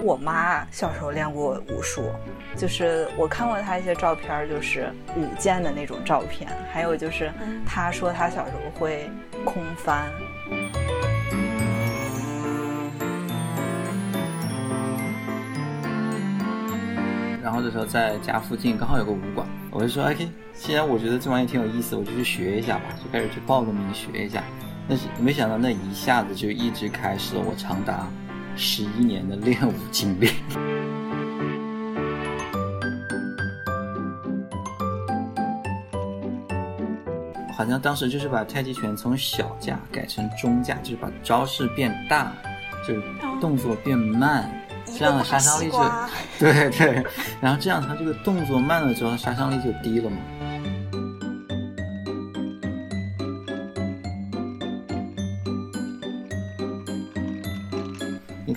[0.00, 2.02] 我妈小时候练过武术，
[2.56, 7.32] 就是我看过她一些照片，就是舞剑的那种照片，还有就是
[7.66, 9.10] 她说她小时候会
[9.44, 10.08] 空翻。
[17.42, 24.44] 然后这时候在家附近刚好有个武馆，我就说 OK，既然我觉得这玩意挺有意思，我就去学一下吧，就开始去报个名学一下。
[24.88, 28.06] 但是没想到那一下子就一直开始了我长达。
[28.60, 30.28] 十一年的练武经历，
[37.56, 42.32] 好像当时就是把太极拳从小架改成中架，就是把招式变大，
[42.86, 43.02] 就是
[43.40, 44.50] 动作变慢，
[44.86, 45.78] 这样的杀伤力就
[46.40, 47.06] 对对，
[47.40, 50.16] 然后这样他这个动作慢了之后，杀伤力就低了嘛。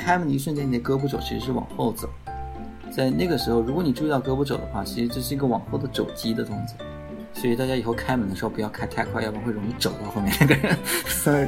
[0.02, 2.10] 开门的一瞬间，你的胳膊肘其实是往后走。
[2.92, 6.76] 在那个时候，如果你注意到胳膊肘的话，其实这是一个往后的肘击的动作。
[7.34, 10.76] 所以大家以后开门的时候不要开太快，要不然会容易肘到后面那个人。
[11.06, 11.48] 所以，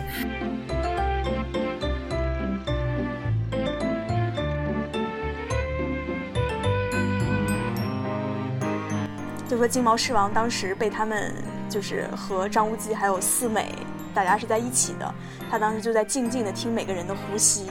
[9.49, 11.33] 就说金毛狮王当时被他们
[11.67, 13.73] 就是和张无忌还有四美，
[14.13, 15.15] 大家是在一起的。
[15.49, 17.65] 他当时就在静静的听每个人的呼吸。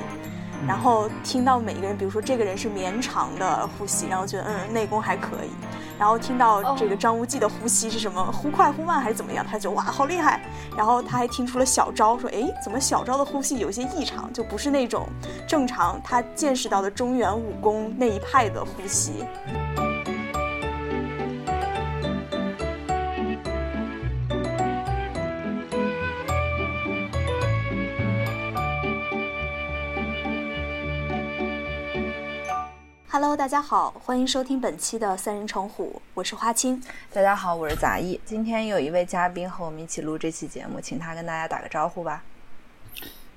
[0.66, 5.50] 然后听到每一个人，比如说这个人是绵长的呼吸，然后觉得嗯内功还可以。
[5.98, 10.40] 然后听到这个张无忌的呼吸是什么忽快忽慢还是怎么样，他就哇好厉害。
[10.76, 15.06] 然后他还听出了小昭说哎怎么小昭的呼吸有些异常，就不是那种
[15.46, 19.24] 正常他见识到的中原武功那一派的呼吸。
[33.12, 36.82] Hello，大家好，欢迎收听本期的三人成虎，我是花青。
[37.12, 38.18] 大家好，我是杂艺。
[38.24, 42.24] 今天有一位嘉宾和我们一起录这期节目，请他跟大家打个招呼吧。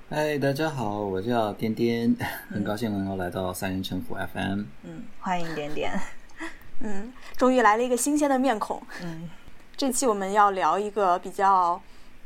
[0.08, 2.16] 嗨，大家好，我叫颠颠，
[2.48, 4.62] 很高兴能够来到三人成虎 FM。
[4.84, 5.92] 嗯，欢迎颠颠。
[6.80, 8.82] 嗯，终于来了一个新鲜的面孔。
[9.02, 9.28] 嗯，
[9.76, 11.78] 这期我们要聊一个比较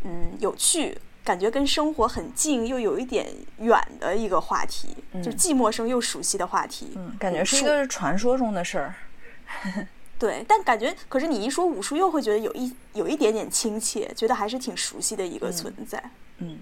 [0.05, 0.97] 嗯有趣。
[1.31, 3.25] 感觉跟生活很近又有一点
[3.59, 6.91] 远的一个话题，就既陌生又熟悉的话题。
[6.97, 8.95] 嗯，感觉是一个传说中的事儿。
[10.19, 16.03] 对，但感觉可是你一说武术，又会觉得有一有一点点亲切，觉得还是挺熟悉的一个存在。
[16.39, 16.59] 嗯，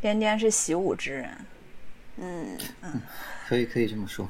[0.00, 1.36] 颠颠是习武之人。
[2.16, 3.02] 嗯嗯，
[3.46, 4.26] 可以可以这么说。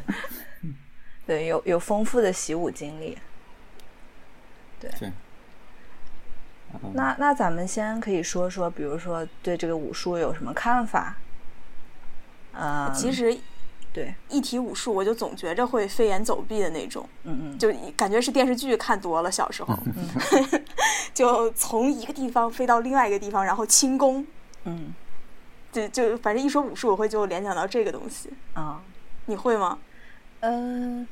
[1.26, 3.16] 对，有有丰富的习武经历。
[4.78, 4.90] 对。
[6.94, 11.16] 那那咱们先可以说说，比如说对这个武术有什么看法？
[12.52, 13.36] 呃，其实，
[13.92, 19.78] 对一提武术，我就总觉着会飞檐走壁的那种，嗯嗯，就感觉是电视剧看多了，小时候，
[21.14, 24.26] 就从一个地方飞到另外一个地方，然后轻功，
[24.64, 24.94] 嗯，
[25.72, 28.82] 就就反正一说武术，我会就联想到这个东西啊，
[29.26, 29.78] 你会吗？
[30.40, 31.06] 嗯，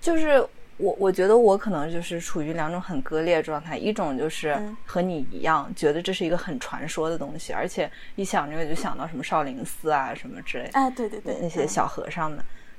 [0.00, 0.46] 就是。
[0.78, 4.56] 我我觉得我可能就是处于两种很割裂状态，一种就是
[4.86, 12.38] 和你一样，觉得这是一个很传说的东西，而且一想这个就想到什么少林寺啊什么之类，哎，对对对，那些小和尚们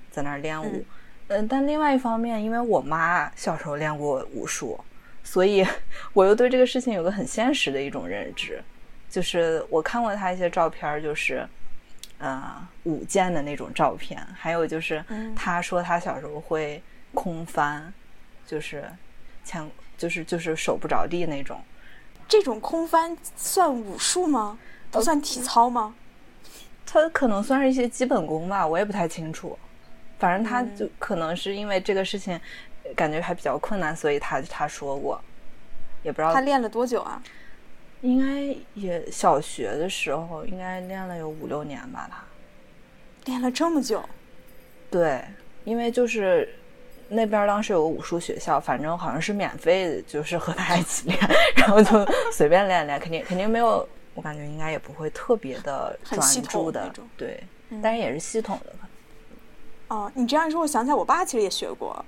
[0.10, 0.86] 在那儿练武。
[1.28, 4.80] 嗯，但另外一方面，因为我妈小时候练过武术，
[5.22, 5.68] 所以
[6.14, 8.64] 我又对这个事情有个很现实的一种认知，
[9.10, 11.46] 就是我看过她一些照片，就是
[12.18, 15.04] 呃舞剑的那种照片，还有就是
[15.36, 16.82] 她说她小时候会。
[17.14, 17.94] 空翻，
[18.46, 18.90] 就是
[19.44, 21.60] 前就是就是手不着地那种。
[22.28, 24.60] 这种空翻算武术吗？
[24.92, 25.96] 不算体操吗？
[26.86, 29.58] 它可能算是一些基本功吧，我也不太清楚。
[30.20, 32.40] 反正他就可能是因为这个事情
[32.96, 35.20] 感觉还比较困难，所以他他说过，
[36.04, 37.22] 也不知道他练了多久啊？
[38.02, 42.08] 应该也小学的时候，应该练了有五六年吧。
[42.12, 44.08] 他练了这么久？
[44.92, 45.24] 对，
[45.64, 46.56] 因为就是。
[47.10, 51.20] 那边当时有个武术学校，反正好像是免费的，就是和他一起练，
[51.56, 57.44] 然后就随便练练，肯定肯定没有，我感觉应该也不会特别的专注的，对，
[57.82, 58.74] 但是也是系统的。
[59.88, 62.06] 哦，你这样一说，我想起来，我爸其实也学过。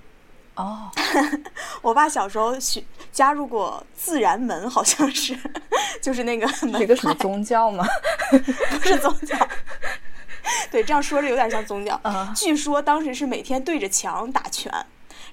[0.56, 0.92] 哦，
[1.82, 5.36] 我爸小时候学加入过自然门，好像是，
[6.00, 6.46] 就是那个
[6.80, 7.84] 一个什么宗教吗？
[8.30, 9.36] 不是宗教。
[10.70, 12.00] 对，这样说着有点像宗教。
[12.36, 14.72] 据说当时是每天对着墙打拳，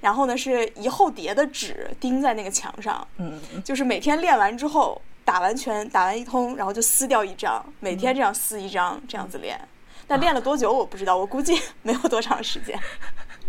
[0.00, 3.06] 然后呢是一厚叠的纸钉在那个墙上。
[3.16, 9.60] 嗯，就是每天练完之后，打完拳打完一通，然后就撕掉一张，每天这样撕一张，这样子练。
[10.06, 12.78] 但练了多久我不知道，我估计 没有多长时间。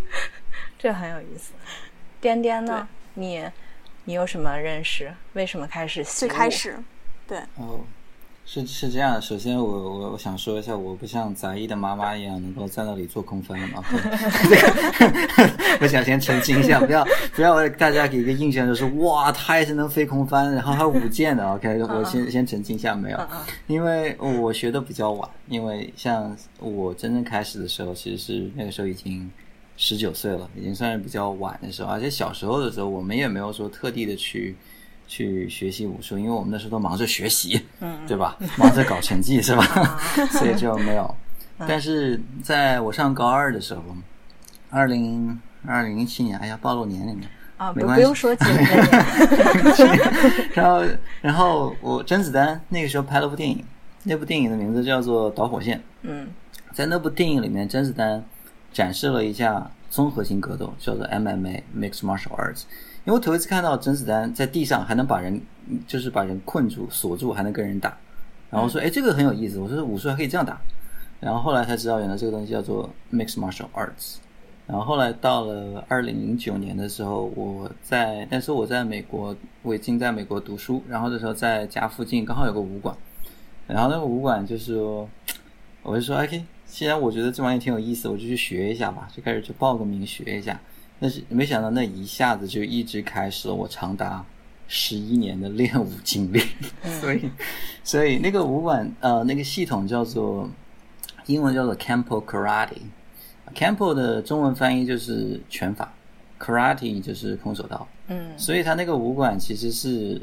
[0.77, 1.53] 这很有意思。
[2.21, 2.87] 颠颠呢？
[3.13, 3.49] 你
[4.05, 5.13] 你有什么认识？
[5.33, 6.77] 为什么开始习最开始，
[7.27, 7.37] 对。
[7.55, 7.79] 哦，
[8.51, 9.21] 是是这样。
[9.21, 13.83] 首先，我我我想说一下，我不像杂艺的妈妈一样能够在那里做空翻嘛。
[15.79, 17.05] 我想先澄清一下，不要
[17.35, 21.47] 不要大家给一个印象就是哇，他也是能飞空翻，然后还舞剑的。
[21.47, 23.19] OK，我先先澄清一下，没有，
[23.67, 25.29] 因为我学的比较晚。
[25.47, 29.29] 因为像我真正开始的时候，其实是那个时候已经。
[29.81, 34.53] 十九岁了，已经算是比较晚的时候，而且小时候的时候，我们也没有说特地的去
[35.09, 38.37] 去学习武术，因为我们那时候都忙着学习，嗯，对吧？
[38.57, 39.99] 忙着搞成绩 是吧？
[40.31, 41.15] 所以就没有。
[41.67, 43.81] 但是在我上高二的时候，
[44.69, 47.27] 二零二零一七年，哎呀，暴露年龄了
[47.57, 48.65] 啊，没关系，不用说几年。
[50.53, 50.85] 然后，
[51.21, 53.65] 然后我甄子丹那个时候拍了部电影，
[54.03, 55.77] 那部电影的名字叫做《导火线》。
[56.03, 56.27] 嗯，
[56.71, 58.23] 在那部电影里面，甄子丹。
[58.71, 62.65] 展示了一下综合性格斗，叫做 MMA（Mixed Martial Arts）。
[63.05, 65.41] 因为我头一次看到甄子丹在地上还能把人，
[65.87, 67.97] 就是把人困住、锁住，还能跟人打。
[68.51, 70.59] 然后说：“哎，这个很有意思。”我说：“武术还可以这样打。”
[71.19, 74.17] 然后后来才知道，原来这个东西叫做 Mixed Martial Arts。
[74.67, 80.83] 然后后来到了二零零九年的时候，我在那时候我在美国，我已经在美国读书。
[80.87, 82.95] 然后那时候在家附近刚好有个武馆，
[83.67, 84.75] 然后那个武馆就是，
[85.83, 90.59] 我就说：“OK。”既然我觉得这玩意挺有意思，我就去学一下吧，就开始去报个名学一下。
[90.99, 94.25] 但是没想到那一下子就一直开始了我长达
[94.67, 96.41] 十一年的练武经历。
[96.99, 97.29] 所以，
[97.83, 100.49] 所以那个武馆呃那个系统叫做
[101.25, 102.81] 英文叫做 Campo Karate。
[103.55, 105.91] Campo 的中文翻译就是拳法
[106.39, 107.87] ，Karate 就是空手道。
[108.07, 110.21] 嗯，所以他那个武馆其实是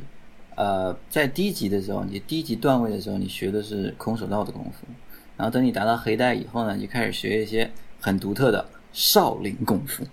[0.54, 4.86] 呃在低级的时候，你低级段位的时候，你学的是空手道的功夫。
[5.36, 7.70] 然后等你达到黑带以后呢，你就开始学一些
[8.00, 10.04] 很独特的少林功夫。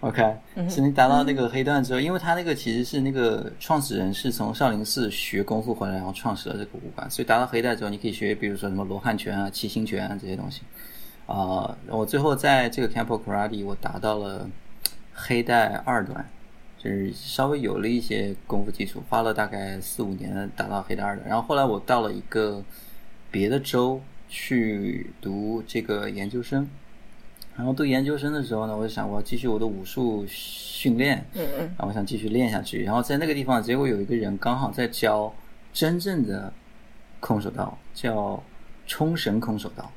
[0.00, 0.36] OK，
[0.68, 10.62] 是你达到那个黑段之后，因为他那个其实是那个创始人是从少林寺学功夫回来，然后创始了这个武馆，所以达到黑带之后，你可以学，比如说什么罗汉拳啊、七星拳啊这些东西。
[11.26, 14.48] 啊，我最后在这个 Campo Karate 我达到了
[15.12, 16.28] 黑带二段，
[16.78, 21.28] 就是稍微有了一些功夫基础，花了大概四五年达到黑带二段。
[21.28, 22.62] 然后后来我到了一个
[23.30, 24.00] 别的州。
[24.32, 26.70] 去读这个研究生，
[27.56, 32.82] 然后读研究生的时候呢，我就想我要继续我的武术训练，嗯嗯，然后我想继续练下去。
[32.84, 35.32] 然后在那个地方，结果有一个人刚好在教
[35.72, 36.52] 真正的
[37.20, 38.42] 空手道，叫
[38.86, 39.90] 冲绳空手道。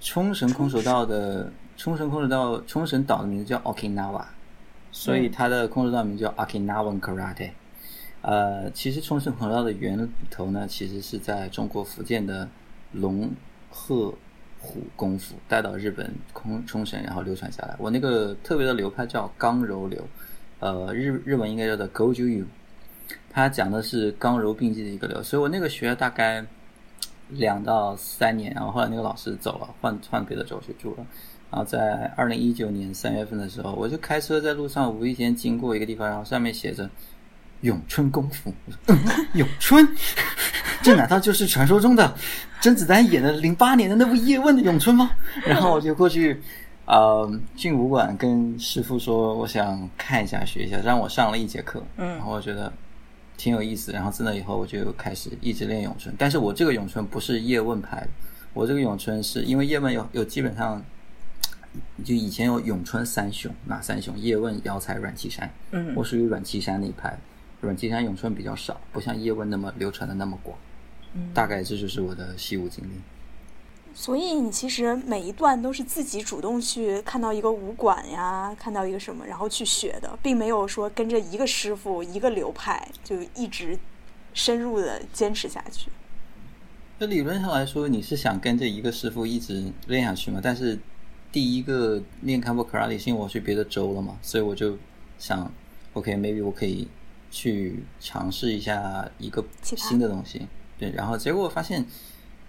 [0.00, 4.24] 冲绳空手道的冲绳空手道，冲绳岛的名字叫 Okinawa，
[4.92, 7.50] 所以它的空手道名叫 Okinawan Karate。
[8.22, 12.48] 呃，其实冲绳空手道的源头呢，其实是在中国福建的。
[12.92, 13.30] 龙
[13.68, 14.14] 鹤
[14.60, 17.74] 虎功夫带到日本空冲绳，然后流传下来。
[17.78, 20.02] 我那个特别的流派叫刚柔流，
[20.60, 22.44] 呃，日日文应该叫做 Goju-yu，
[23.30, 25.22] 它讲的是刚柔并济的一个流。
[25.22, 26.44] 所以我那个学了大概
[27.28, 31.06] 两到三年，然后后来那个老师走了，换换别的州去住了。
[31.50, 36.90] 然后在二零一九年三月份的时候，我就开车在路上无意间经过一个地方，然后上面写着
[37.62, 38.52] 咏春功夫，
[39.34, 39.86] 咏春。
[40.80, 42.14] 这难道就是传说中的
[42.60, 45.10] 甄子丹演的零八年的那部《叶问》的咏春吗？
[45.44, 46.40] 然后我就过去，
[46.86, 51.82] 呃，进武馆跟师傅说，我想看一下、学一下，让我上了一节课。
[51.96, 52.72] 嗯，然后我觉得
[53.36, 53.90] 挺有意思。
[53.90, 56.14] 然后自那以后，我就开始一直练咏春。
[56.16, 58.08] 但是我这个咏春不是叶问派的，
[58.54, 60.80] 我这个咏春是因为叶问有有基本上，
[62.04, 64.16] 就以前有咏春三雄，哪三雄？
[64.16, 65.50] 叶问、姚才、阮岐山。
[65.72, 67.18] 嗯，我属于阮岐山那一派，
[67.60, 70.56] 阮岐山咏春比较少，不像叶问那么流传的那么广。
[71.32, 72.90] 大概这就是我的习武经历。
[73.94, 83.76] 所以你其实每一段都是自己主动去看到一个武馆呀，看到一个什么，然后去学的，并没有说跟着一个师傅、一个流派就一直
[84.34, 85.90] 深入的坚持下去。
[86.98, 90.40] 那理论上来说，你是想跟着一个师傅一直练下去嘛？
[90.40, 90.78] 但是
[91.32, 94.76] 第一个练康波卡拉里，是因为我去别的州了嘛，所以我就
[95.18, 95.50] 想
[95.94, 96.86] ，OK，maybe 我可以
[97.30, 100.46] 去尝试一下一个新的东西。
[100.78, 101.84] 对，然后结果发现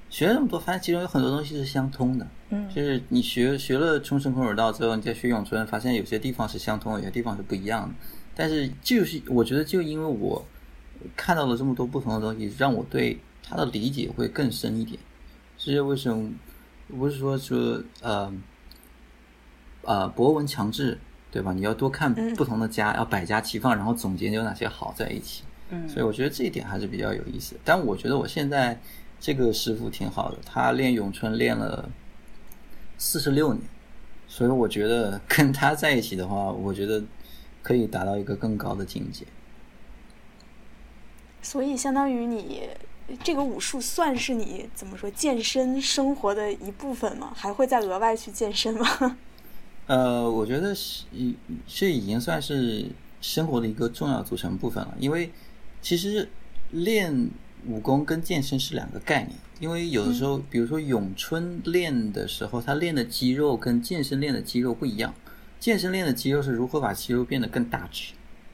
[0.09, 2.27] 学了那么多，发现其中有很多东西是相通的。
[2.49, 7.95] 嗯，就是你学学了冲绳空手道之后，你再学咏春，发现有些地方是相通，有些地方是不一样的。
[8.35, 10.45] 但是就是我觉得，就因为我
[11.15, 14.99] 看到了这么多不同的东西，让我对他的理解会更深一点。
[15.57, 16.31] 这是为什么？
[16.97, 18.33] 不是说说呃
[19.83, 20.97] 呃博文强制，
[21.31, 21.53] 对吧？
[21.53, 25.43] 你要多看不同的家，要百家齐放，然后总结有哪些好在一起。
[25.71, 27.61] 嗯所以我觉得这一点还是比较有意思的。
[27.63, 28.79] 但我觉得我现在
[29.19, 31.87] 这个师傅挺好的，他练咏春练了
[32.97, 33.61] 四十六年，
[34.27, 37.03] 所以我觉得跟他在一起的话，我觉得
[37.61, 39.25] 可以达到一个更高的境界。
[41.43, 42.69] 所以相当于你
[43.23, 47.31] 这个武术算是你怎么说健身生活的一部分吗？
[47.35, 49.17] 还会再额外去健身吗？
[49.89, 52.85] 呃，我觉得是，已这已经算是
[53.21, 54.95] 生活的一个重要组成部分了。
[54.99, 55.31] 因为
[55.81, 56.29] 其实
[56.69, 57.31] 练
[57.65, 59.35] 武功跟健身是两个概念。
[59.59, 65.11] 因为有的时候，比如说咏春练的时候，他练的肌肉跟健身练的肌肉不一样。
[65.59, 68.13] 健身练的肌肉是如何把肌肉变得更大只，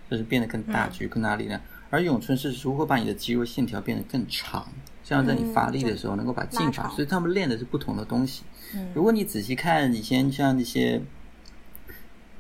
[0.10, 1.60] 就是变得更大只、更大力量。
[1.90, 4.66] 而咏春是如何把你的肌肉线条变得更长，
[5.04, 6.90] 这样在你发力的时候能够把劲发。
[6.92, 8.44] 所以他们练的是不同的东西。
[8.74, 11.00] 嗯如果你仔细看以前像那些，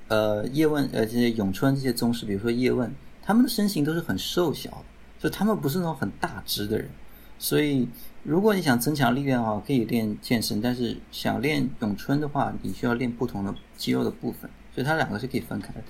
[0.08, 4.86] 呃叶问呃这些咏春这些宗师，比如说叶问，他们的身形都是很瘦小的，
[5.20, 6.90] 就他们不是那种很大只的人。
[7.38, 7.88] 所以
[8.24, 15.84] 如果你想增强力量的话，可以练健身；但是想练咏春的话，你需要练不同的肌肉的部分，所以它两个是可以分开的。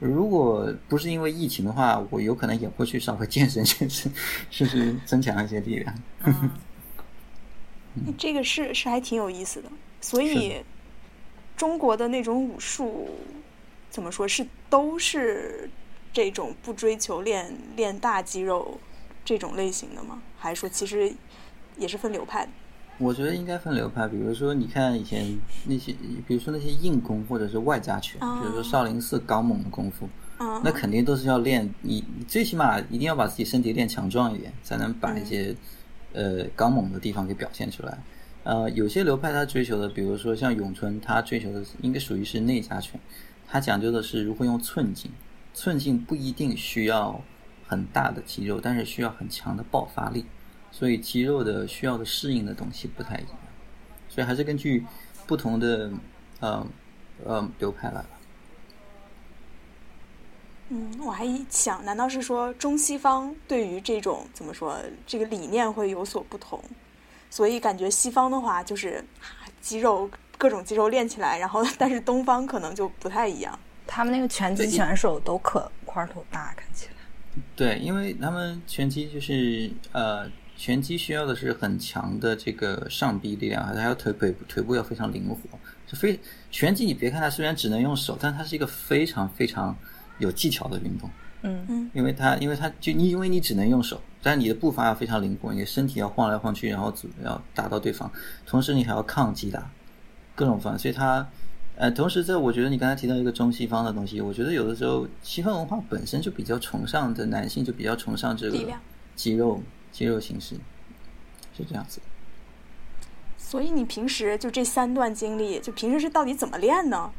[0.00, 4.10] 如果不是因为疫情的话，我有可能也会去稍微健身健身，
[4.50, 5.94] 试 试增强一些力量。
[8.16, 9.70] 这个是是还挺有意思的。
[10.00, 10.64] 所以
[11.56, 13.10] 中国的那种武术
[13.90, 15.68] 怎么说是都是
[16.12, 18.78] 这种不追求练练大肌肉
[19.24, 20.22] 这种类型的吗？
[20.38, 21.12] 还是说其实
[21.76, 22.52] 也是分流派的？
[22.98, 25.94] 我觉得应该分流派，比如说你看以前那些，
[26.26, 35.54] 比如说那些硬功或者是外家拳，啊比如说少林寺刚猛的功夫，嗯，那肯定都是要练你，你最起码一定要把自己身体练强壮一点，才能把一些、
[36.12, 37.98] 呃刚猛的地方给表现出来。
[38.42, 43.00] 呃，有些流派他追求的，比如说像咏春，他追求的应该属于是内家拳，
[43.50, 45.10] 它讲究的是如何用寸劲，
[45.52, 47.20] 寸劲不一定需要
[47.66, 50.24] 很大的肌肉，但是需要很强的爆发力，
[50.70, 53.36] 所以肌肉的需要的适应的东西不太一样，
[54.08, 54.86] 所以还是根据
[55.26, 55.90] 不同的
[56.38, 56.64] 呃
[57.24, 58.08] 呃流派来吧。
[60.68, 66.62] 嗯，我还想，难道是说中西方对于这种怎么说这个理念会有所不同？
[67.28, 69.04] 所以感觉西方的话就是
[69.60, 70.08] 肌肉
[70.40, 73.56] 各种肌肉练起来，然后 但是东方可能就不太一样。
[73.86, 76.92] 他们那个拳击选手都可块头大，看起来。
[77.54, 85.36] 对，因为他们拳击就是呃，拳击需要的是很强的这个上臂力量，还有腿腿腿部要非常灵活。
[85.86, 86.18] 是非
[86.50, 89.76] 拳击，你别看它虽然只能用手，但它是一个非常非常
[90.18, 91.10] 有技巧的运动。
[91.42, 96.94] 嗯嗯因为它，因为它就你，因为你只能用手，但你的步伐要非常灵活，你的身体要晃来晃去，然后
[97.24, 98.08] 要打到对方，
[98.46, 99.68] 同时你还要抗击打，
[100.40, 101.28] 各种方，所以它，
[101.76, 108.58] 呃，同时在我觉得你刚才提到一个中西方的东西，我觉得有的时候西方文化本身就比较崇尚的男性就比较崇尚这个
[109.14, 109.60] 肌肉
[109.92, 110.54] 肌肉形式，
[111.54, 112.00] 是这样子。
[113.36, 117.10] 所以你平时就这三段经历，就平时是到底怎么练呢？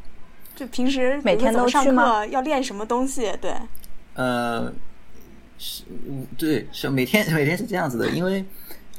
[0.56, 3.32] 就平时每天都上课要练什么东西？
[3.40, 3.54] 对，
[4.16, 4.74] 呃，
[5.60, 5.84] 是，
[6.40, 8.44] 对，是每天每天是这样子的，因为，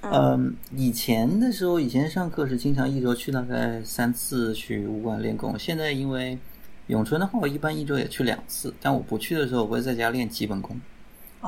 [0.02, 6.36] 嗯、以前的时候，以前上课是经常一周去大概三次去武馆练功，现在因为
[6.88, 10.80] 咏春的话，我一般一周也去两次，但我不去的时候，我会在家练基本功，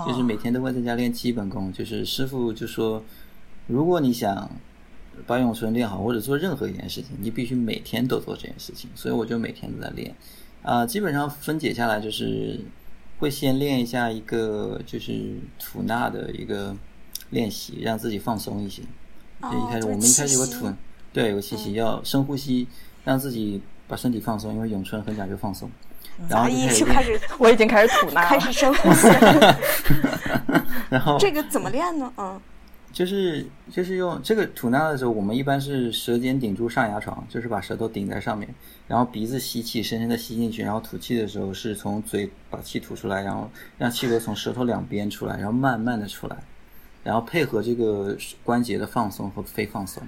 [0.07, 3.03] 就是每天都会在家练基本功，就是师傅就说，
[3.67, 4.49] 如果你想
[5.27, 10.15] 把咏春练好，或者做任何一件事情，你必须每天都做这件事情，所以我就每天都在练。
[10.63, 12.61] 啊、基本上分解下来就是
[13.19, 16.75] 会先练一下一个就是吐纳的一个
[17.35, 18.83] 练习，让自己放松一些。
[19.43, 20.73] 就一开始哦我们一开始有个吐，
[21.13, 22.67] 对，有气息，要深呼吸，
[23.05, 25.71] 让自己把身体放松，因为咏春很讲究放松。
[26.29, 28.29] 然后阿姨就就开始 我已经开始吐纳了。
[28.31, 29.09] 开始深呼吸。
[30.89, 32.11] 然后这个怎么练呢？
[32.17, 32.41] 嗯，
[32.93, 38.49] 就是就是用这个吐纳的时候，我们一般是舌尖顶住上牙床，就是把舌头顶在上面，
[38.87, 46.37] 然后鼻子吸气，深深的吸进去，然后吐气的时候是从嘴把气吐出来，然后让气流从舌头两边出来，然后慢慢的出来，
[47.05, 50.03] 然后配合这个关节的放松和非放松。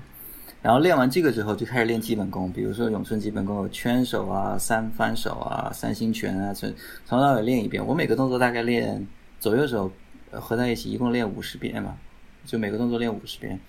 [0.62, 6.68] 然后练完这个之后，就开始练基本功，比如说咏春基本功有圈手啊、三翻手啊、三星拳啊，从
[7.04, 7.86] 从头到尾练一遍。
[7.86, 9.06] 我每个动作大概练
[9.38, 9.88] 左右手
[10.32, 11.96] 呃合在一起，一共练五十遍嘛，
[12.44, 13.60] 就每个动作练五十遍。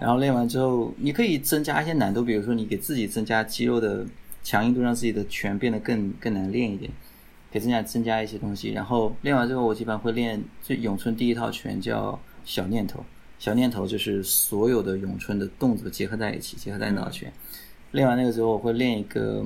[0.00, 4.06] 然后练完之后，你可以增加一些难度，比如说你给自己增加肌肉的
[4.42, 6.90] 强硬度，让自己的拳变得更更难练一点，
[7.50, 8.70] 给增加增加一些东西。
[8.70, 13.04] 然后练完之后，我基本上会练最咏春第一套拳叫小念头，
[13.38, 17.30] 小念头就是所有的咏春的动作结合在一起，结合在那套拳。
[17.92, 19.44] 练完那个之后，我会练一个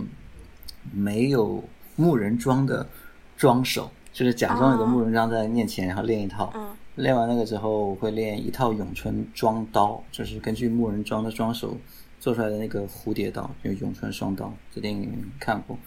[0.92, 1.64] 没有
[1.97, 2.87] 木人桩的
[3.37, 6.52] 桩手，就是假装有个木人桩在面前，然后练一套。
[6.54, 11.75] 嗯练完那个之后我会练一套咏春桩刀，就是根据木人桩的桩手
[12.19, 15.78] 做出来的那个蝴蝶刀，就是咏春双刀，这电影看过。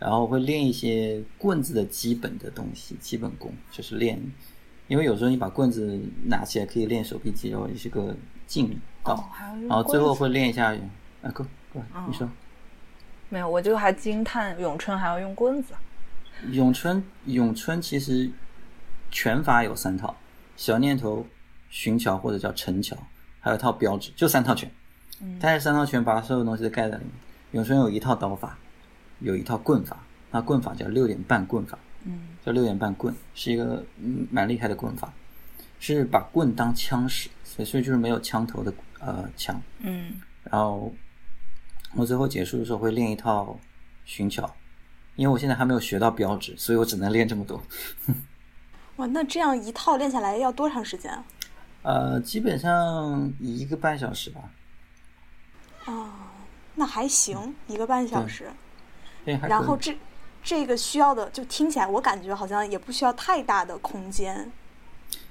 [0.00, 4.20] 然后会练一些棍子的基本的东西，基本功就是练，
[4.88, 8.14] 因为有时候你把棍子拿起来可以练手臂肌肉，也是个
[8.46, 9.30] 劲道。
[9.68, 10.72] 然后最后会练一下，
[11.22, 12.28] 啊，过过来，你说。
[13.28, 15.74] 没有，我就还惊叹咏春还要用棍子。
[16.52, 18.30] 咏春，咏春其实
[19.10, 20.14] 拳法有三套：
[20.56, 21.26] 小念头、
[21.68, 22.96] 寻桥或者叫陈桥，
[23.40, 24.70] 还有一套标志，就三套拳。
[25.20, 27.12] 嗯但是三套拳把所有东西都盖在里面。
[27.52, 28.58] 咏春有一套刀法，
[29.20, 29.96] 有一套棍法，
[30.30, 35.12] 那棍法叫六点半棍法，嗯叫六点半棍，是一个嗯蛮厉害的棍法，
[35.80, 39.60] 是把棍当枪使，所以所以就是没有枪头的呃枪。
[39.80, 40.94] 嗯然后
[41.96, 43.58] 我最后结束的时候会练一套
[44.04, 44.48] 寻巧，
[45.16, 47.60] 因为我现在还没有学到标志，所以我只能练这么多。
[48.96, 51.24] 哇，那这样一套练下来要多长时间啊？
[51.82, 54.40] 呃，基本上一个半小时吧。
[55.86, 56.12] 哦，
[56.76, 58.48] 那还行，一个半小时。
[59.24, 59.92] 然后这
[60.46, 64.48] 这个需要的，就听起来我感觉好像也不需要太大的空间。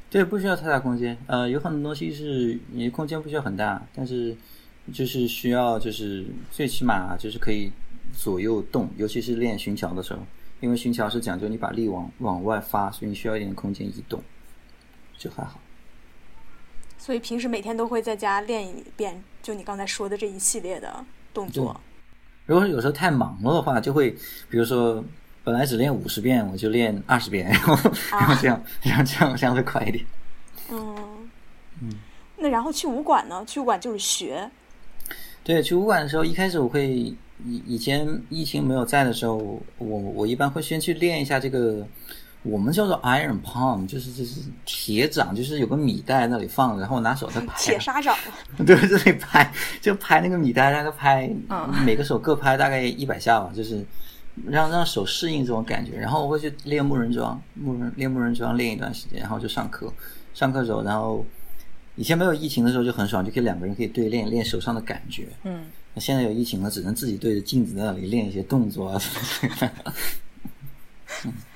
[0.10, 1.17] 对，不需要太大空间。
[1.25, 4.36] 呃，有很多东西是你的空间不需要很大，但是
[4.91, 7.72] 就是需要就是最起码就是可以
[8.13, 10.19] 左右动，尤其是练寻桥的时候，
[10.60, 14.22] 因为寻桥是讲究你把力往往外发，所以你需要一点空间移动，
[15.17, 15.62] 就还好。
[16.98, 21.79] 所以平时每天都会在家练一遍，就你刚才说的这一系列的动作。
[22.45, 24.11] 如果有时候太忙了的话，就会
[24.49, 25.03] 比如说
[25.43, 30.05] 本来只练五十遍，我就练二十遍， 然后然后这样，然后这样这样会快一点。
[30.71, 31.29] 嗯
[32.37, 33.43] 那然后去武馆呢？
[33.47, 34.49] 去武馆就是学。
[35.43, 37.15] 对，去武馆的时候，一开始我会以
[37.65, 39.37] 以前疫情没有在的时候，
[39.77, 41.87] 我我一般会先去练一下这个，
[42.45, 48.15] 我们叫做 iron palm，就是就是铁掌，就是有个米袋那里放着，然后我拿手在拍，铁砂掌，
[48.65, 53.84] 对，这里拍就拍那个米袋，大概拍嗯每个手各拍大概一百下吧，就是
[54.45, 55.97] 让让手适应这种感觉。
[55.97, 59.91] 然后我会去练木人桩，木人练木人桩练一段时间，然后就上课，
[60.34, 61.25] 上课时候，然后
[61.95, 65.27] 以前没有疫情的时候就很爽，就可以两个人可以对练练手上的感觉。
[65.43, 69.93] 嗯，那现在有疫情了，只能自己对着镜子在那里练一些动作啊什么之类的。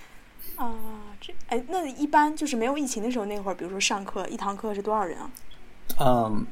[1.50, 5.32] 哎，那一般就是没有疫情的时候，那会儿，比如说上课，一堂课是多少人啊？
[6.00, 6.46] 嗯，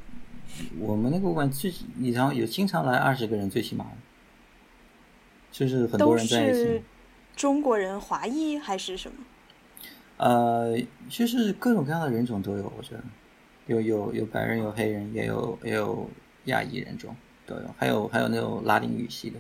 [0.80, 3.92] 我们那个武馆最你常有经常来二十个人，最起码的，
[5.52, 6.84] 就是很多人在一起。
[7.36, 9.18] 中国人、华裔还是什么？
[10.18, 10.76] 呃，
[11.08, 13.04] 就是各种各样的人种都有，我觉得
[13.68, 16.10] 有有有白人，有黑人，也有也有
[16.46, 19.40] 亚裔人种都有，还有还有那种拉丁语系的，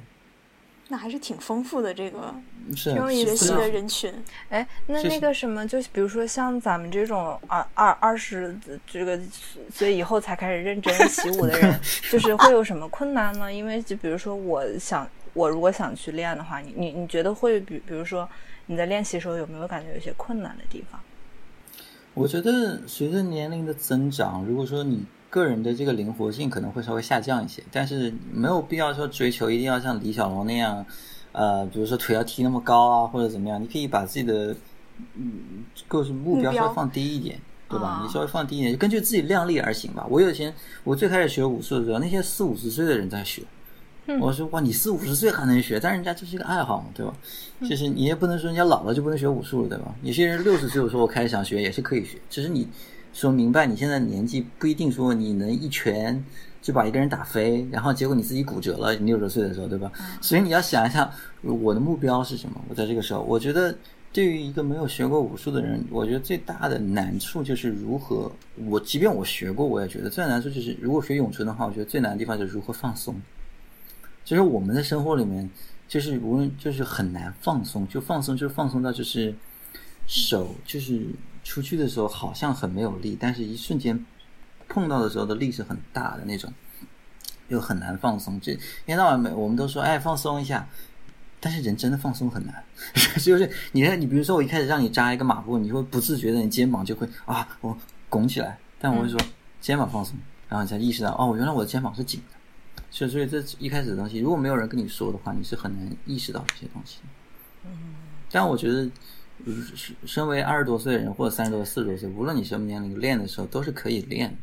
[0.89, 2.33] 那还是挺丰富的这个
[2.75, 4.13] 是挺有意思学习的的人群。
[4.49, 9.19] 哎，那那个什么，就比如说像咱们这种二二二十这个
[9.73, 13.51] 岁以后才开始认真习武的人， 就是会有什么困难呢？
[13.51, 18.27] 因为就比如说，我想我如果想去练的话，你你你觉得会比比如说
[18.67, 20.99] 你在练习的时候有没有感觉有些困难的地方？
[22.13, 25.05] 我觉得随着年龄的增长，如果说你
[25.37, 30.83] 个人的这个灵活性可能会稍微下降一些，但是没有必要说追求一定要像李小龙那样，
[31.31, 34.55] 呃，比如说腿要踢那么高啊，或者怎么样，你可以把自己的
[35.15, 37.87] 嗯，就是目标稍微放低一点，对吧？
[37.87, 40.05] 啊你稍微放低一点，就根据自己量力而行吧。
[40.09, 40.51] 我有以前
[40.83, 43.43] 我最开始学武术的时候，那些四五十岁的人在学。
[44.21, 47.13] 我说哇，你四五十岁还能学，但人家就是一个爱好嘛，对吧？
[47.69, 49.93] 就是你也不能说人家老了就不能学武术了，对吧？
[50.01, 52.65] 有些人六十岁的时候我开始想学也是可以学，只是你
[53.17, 56.23] 说明白你现在年纪不一定说你能一拳
[56.61, 59.91] 就把一个人打飞，然后结果你自己骨折了，你六十岁的时候，对吧？
[60.21, 62.61] 所以你要想一下我的目标是什么。
[62.69, 63.75] 我在这个时候，我觉得
[64.13, 68.31] 对于一个没有学过武术的人，我觉得最大的难处就是如何
[68.67, 73.19] 我即便我学过，我也觉得最难处就是如果学咏春的话，我觉得最难的地方就是如何放松。
[74.23, 75.49] 就是我们的生活里面，
[75.87, 79.33] 就是无论就是很难放松，就放松就放松到就是
[80.05, 81.07] 手就是
[81.47, 84.05] 出去的时候好像很没有力，但是一瞬间
[84.67, 86.53] 碰到的时候的力是很大的那种，
[87.47, 88.37] 又很难放松。
[88.41, 90.67] 这一天到晚没我们都说哎放松一下，
[91.39, 92.61] 但是人真的放松很难。
[93.23, 97.77] 就是你看你比如说我一开始让你扎一个马步，你会不自觉的你肩膀就会啊我
[98.09, 99.17] 拱起来，但我会说
[99.61, 100.17] 肩膀放松，
[100.49, 102.37] 然后你才意识到哦原来我的肩膀是紧的。
[102.91, 106.99] 所以，所以这一开始的东西，如果没有人跟你说的话，你是很难意识到这些东西。
[107.65, 107.71] 嗯，
[108.31, 108.91] 但我觉得，呃
[109.45, 114.35] 身身为二十多岁的人或者三十多、四十多岁，无论你什么年龄，练的时候都是可以练。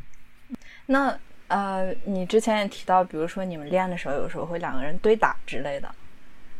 [0.86, 5.94] 那呃，你之前也提到，比如说你们练的时候，有时候会两个人对打之类的，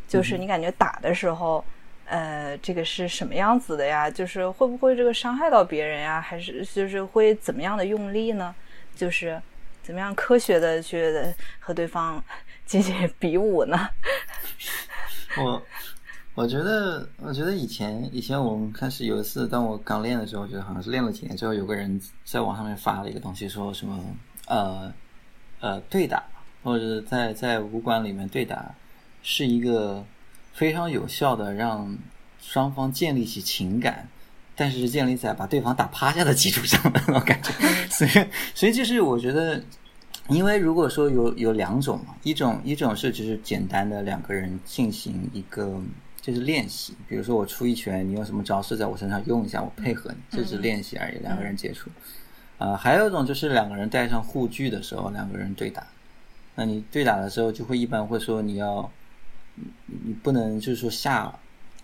[0.07, 1.63] 就是你感觉打的时候，
[2.05, 4.09] 呃，这个是什么样子的呀？
[4.09, 6.21] 就是会不会这个伤害到别人呀？
[6.21, 8.53] 还是就是会怎么样的用力呢？
[8.95, 9.41] 就是
[9.81, 11.11] 怎么样科学的去
[11.59, 12.23] 和对方
[12.65, 13.89] 进行比武呢？
[15.37, 15.61] 我
[16.35, 23.99] 我觉得，我觉得以前以前我们开始有一次，当我刚练的时候，我觉得好像是练了几年之后，有个人在网上面发了一个东西，说什么
[24.47, 24.93] 呃
[25.59, 26.23] 呃对打，
[26.63, 28.75] 或者在在武馆里面对打
[29.23, 30.05] 是一个。
[30.55, 31.97] 非常有效的让
[32.39, 34.07] 双方建立起情感，
[34.55, 37.51] 但是是建立在把对方打趴下的基础上的那种感觉。
[37.89, 39.61] 所以，所以就是我觉得，
[40.29, 45.77] 因为如果说有有两种嘛，一种一种是只是简单的两个人进行一个
[46.25, 51.89] 就是练习，比如说我出一拳，你用什么招式在我身上用一下，我配合你，这是练习而已，两个人接触。
[52.57, 55.85] 啊，还有一种就是两个人戴上护具的时候，两个人对打。
[56.55, 58.89] 那你对打的时候，就会一般会说你要。
[59.57, 59.65] 你
[60.07, 61.33] 你不能就是说下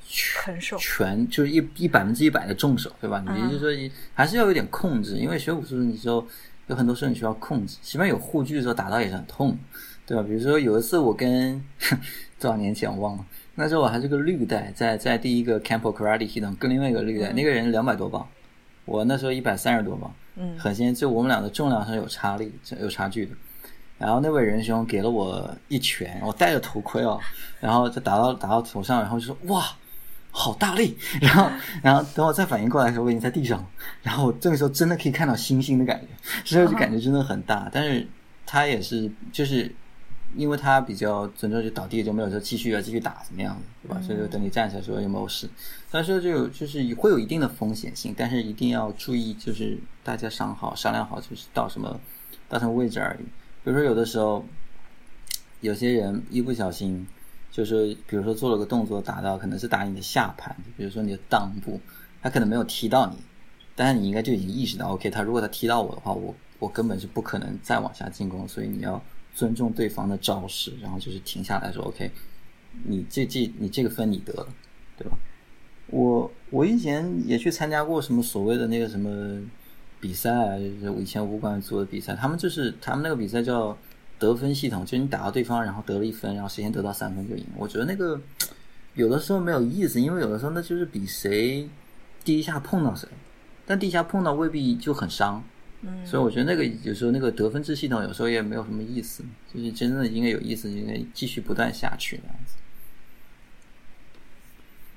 [0.05, 3.23] 全全就是一一百分之一百的重手，对吧？
[3.25, 6.27] 你就是说还是要有点控制，因为学武术你就
[6.67, 9.57] 有很多时候你需要控制，起码有护具的时候打到也是很痛，
[10.05, 10.21] 对吧？
[10.21, 11.63] 比如说有一次我跟
[12.41, 13.25] 多少年前我忘了，
[13.61, 18.27] 那时候我还是个绿带，在在第一个 Campo Karate 系统跟另外一个绿带，那个人两百多磅，
[18.85, 23.31] 我那时候一百三十多磅，嗯，很先就我们俩的重量上有差力有差距的。
[23.99, 27.19] 然后那位仁兄给了我一拳，我戴着头盔哦，
[27.59, 29.63] 然后就打到打到头上，然后就说哇，
[30.31, 30.97] 好大力！
[31.21, 31.51] 然后
[31.83, 33.67] 然后等我再反应过来的时候，我已经在地上了，
[34.01, 36.07] 然后这个时候真的可以看到星星的感觉，
[36.43, 37.69] 所以就感觉真的很大。
[37.71, 38.07] 但是
[38.43, 39.71] 他也是就是
[40.35, 44.01] 因为他比较尊重，就倒地就没有说继续要继续打怎么样对吧？
[44.01, 45.49] 所以就等你站起来说有没有事。
[45.89, 51.99] 但是就就是会有一定的风险性，但是一定要注意，就是大家商好商量好，就是到什么
[52.47, 53.23] 到什么位置而已。
[53.63, 54.45] 比如说，有的时候，
[55.59, 57.05] 有些人一不小心，
[57.51, 61.79] 就是比如说做了个动作，打到可能是打你的下盘，比如说你的裆部，
[62.21, 63.17] 他可能没有踢到你，
[63.75, 72.11] 但是你应该就已经意识到，OK，他如果他踢到我的话，我我根本是不可能再往下进攻，所以你要尊重对方的招式，然后就是停下来说，OK，
[72.85, 74.47] 你这这你这个分你得了，
[74.97, 75.17] 对吧？
[75.87, 79.41] 我我以前也去参加过什么所谓的那个什么。
[80.01, 83.77] 比赛啊，就是我以前武馆做的比赛，他们就是他们那个比赛叫
[84.17, 87.45] 得分系统，就是你打到对方，然后得了一分，然后谁先得到三分就赢。
[87.55, 88.19] 我觉得那个
[88.95, 91.69] 有的时候没有意思，因为有的时候那就是比谁
[92.23, 93.07] 第一下碰到谁，
[93.63, 95.43] 但第一下碰到未必就很伤。
[95.81, 102.55] 嗯，所以我觉得那个有时候那个得分制系统有时候也没有什么意思，就是真正的应该有意思，应该继续不断下去那样子。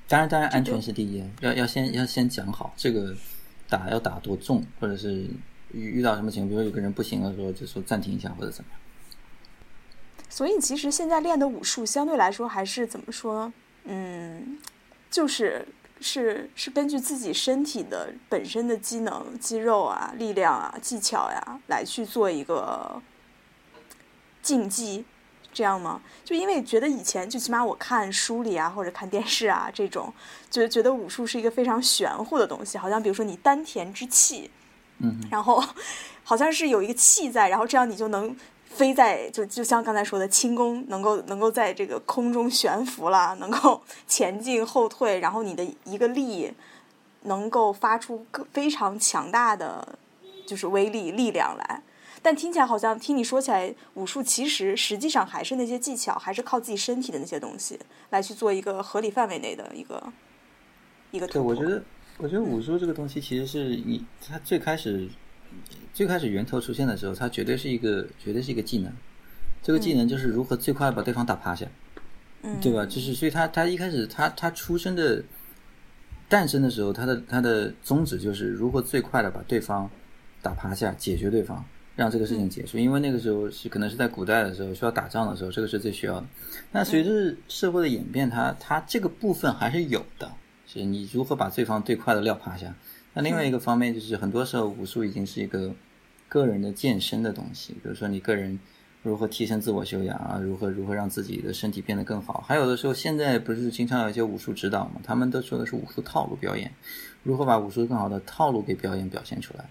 [0.07, 3.15] 当然，当然安全是第一，要要先要先讲好这个。
[3.67, 5.27] 打要打多重，或者是
[5.71, 8.79] 遇遇到什么情况，比如说有个人不行的时候，就说暂停一下或者怎么样。
[10.29, 13.51] 所以其实现在练的武术相对来说还是怎么说？
[13.85, 14.59] 嗯，
[15.09, 15.67] 就是
[16.05, 23.01] 是是根据自己身体的本身的机能、肌肉啊、力量啊、技巧呀来去做一个
[24.43, 25.03] 竞技。
[25.51, 26.01] 这样吗？
[26.25, 30.13] 就因为觉得以前，最起码我看书里啊，或者看电视啊，这种，
[30.49, 32.77] 就觉得武术是一个非常玄乎的东西。
[32.77, 34.51] 好像比如说你丹田之气，
[34.97, 35.63] 嗯，然后
[36.25, 38.35] 好像是有一个气在，然后这样你就能
[38.75, 46.51] 飞在，就就像刚才说的轻功，能够能够在这个空中悬浮了，能够 前进后退，然后你的一个力
[47.23, 49.97] 能够发出非常强大的
[50.45, 51.81] 就是威力力量来。
[52.21, 60.11] 但听起来好像听你说起来，武术其实实际上还是那些技巧，还是靠自己身体的那些东西来去做一个合理范围内的一个
[61.11, 61.83] 一个对，我觉得，
[62.17, 65.07] 我觉得武术这个东西其实是你它最开始
[65.93, 68.91] 最开始源头出现的时候，它绝对是一个绝对是一个技能。
[69.61, 71.65] 这个技能就是如何最快把对方打趴下，
[72.61, 72.85] 对吧？
[72.85, 75.23] 就是所以他他一开始他他出生的
[76.29, 79.89] 诞生的时候，他的他的宗旨就是如何最快的把对方
[80.41, 81.63] 打趴下，解决对方。
[81.95, 86.27] 让这个事情结束，因为那个时候是可能是在古代的时候需要打仗的时候，这个是最需要的。
[86.73, 90.29] 那随着社会的演变，它它这个部分还是有的，
[90.67, 92.75] 是你如何把对方最快的撂趴下。
[93.15, 95.73] 那另外一个方面就是，很多时候武术已经是一个
[96.29, 98.59] 个人的健身的东西，比如说你个人
[99.01, 102.43] 如何提升自我修养啊，如何如何让自己的身体变得更好。
[102.45, 106.71] 还有的时候，现在不是经常有一些武术指导嘛，他们都说的是武术套路表演，
[107.23, 109.65] 如何把武术更好的套路给表演表现出来。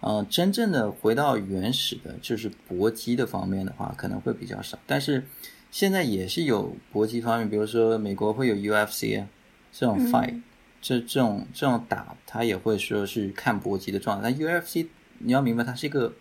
[0.00, 4.78] 呃，真正的回到原始的，就是搏击的方面的话，可能会比较少。
[4.86, 5.24] 但是
[5.70, 9.26] 现在也是有搏击方面，比如说美国会有 UFC 啊
[9.72, 10.38] 这种 fight，
[10.84, 14.30] 这这种这种打，他也会说是看搏击的状态。
[14.30, 14.86] 但 UFC
[15.20, 16.12] 你要明白，它是一个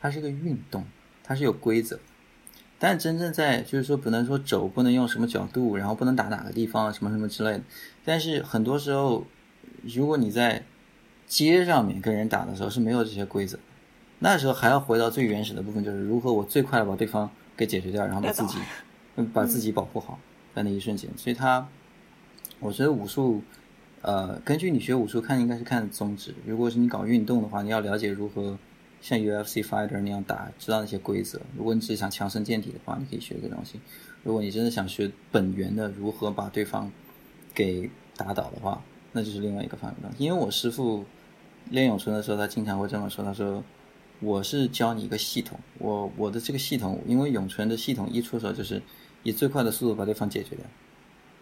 [0.00, 0.84] 它是一个运动，
[1.24, 1.98] 它是有规则。
[2.78, 7.62] 但真正在就是说不能说肘不能用什么角度，然后不能打哪个地方什么什么之类的。
[8.04, 9.26] 但是很多时候，
[9.82, 10.64] 如果你在
[11.26, 13.58] 街上面跟人打的时候是没有这些规则，
[14.20, 18.58] 那时候还要回到最原始的部分，就是如何我最快的把对方给解决掉，然后把自己
[19.34, 20.20] 把自己保护好
[20.54, 21.10] 在那一瞬间。
[21.16, 21.66] 所以他，
[22.60, 23.42] 我觉得武术，
[24.06, 26.32] 呃，根据你学武术看，应该是看宗旨。
[26.46, 28.56] 如果是你搞运动的话，你要了解如何。
[29.02, 31.40] 像 UFC fighter 那样打，知道那些规则。
[31.56, 33.78] 如果你只是想强身健体的话，你可以学这东西。
[34.24, 36.90] 如果你真的想学本源的如何把对方
[37.54, 40.10] 给打倒的话，那就是另外一个方面。
[40.18, 41.04] 因为我师傅
[41.70, 43.62] 练咏春的时候，他经常会这么说：“他说
[44.20, 48.82] 我是教你一个系统，我我的这个系统，因为咏春的系统一出手就是
[49.22, 50.64] 以最快的速度把对方解决掉。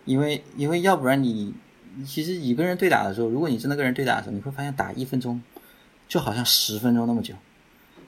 [0.04, 1.54] 因为因为要不然你
[2.06, 5.42] 其实你跟人对打的时候，如果你真的跟人对打的时候，你会发现打一分钟
[6.08, 7.34] 就好像十分钟那么久。”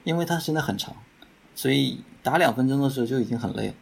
[0.03, 0.95] 因为它真的很长，
[1.53, 3.73] 所以打两分钟的时候就已经很累了。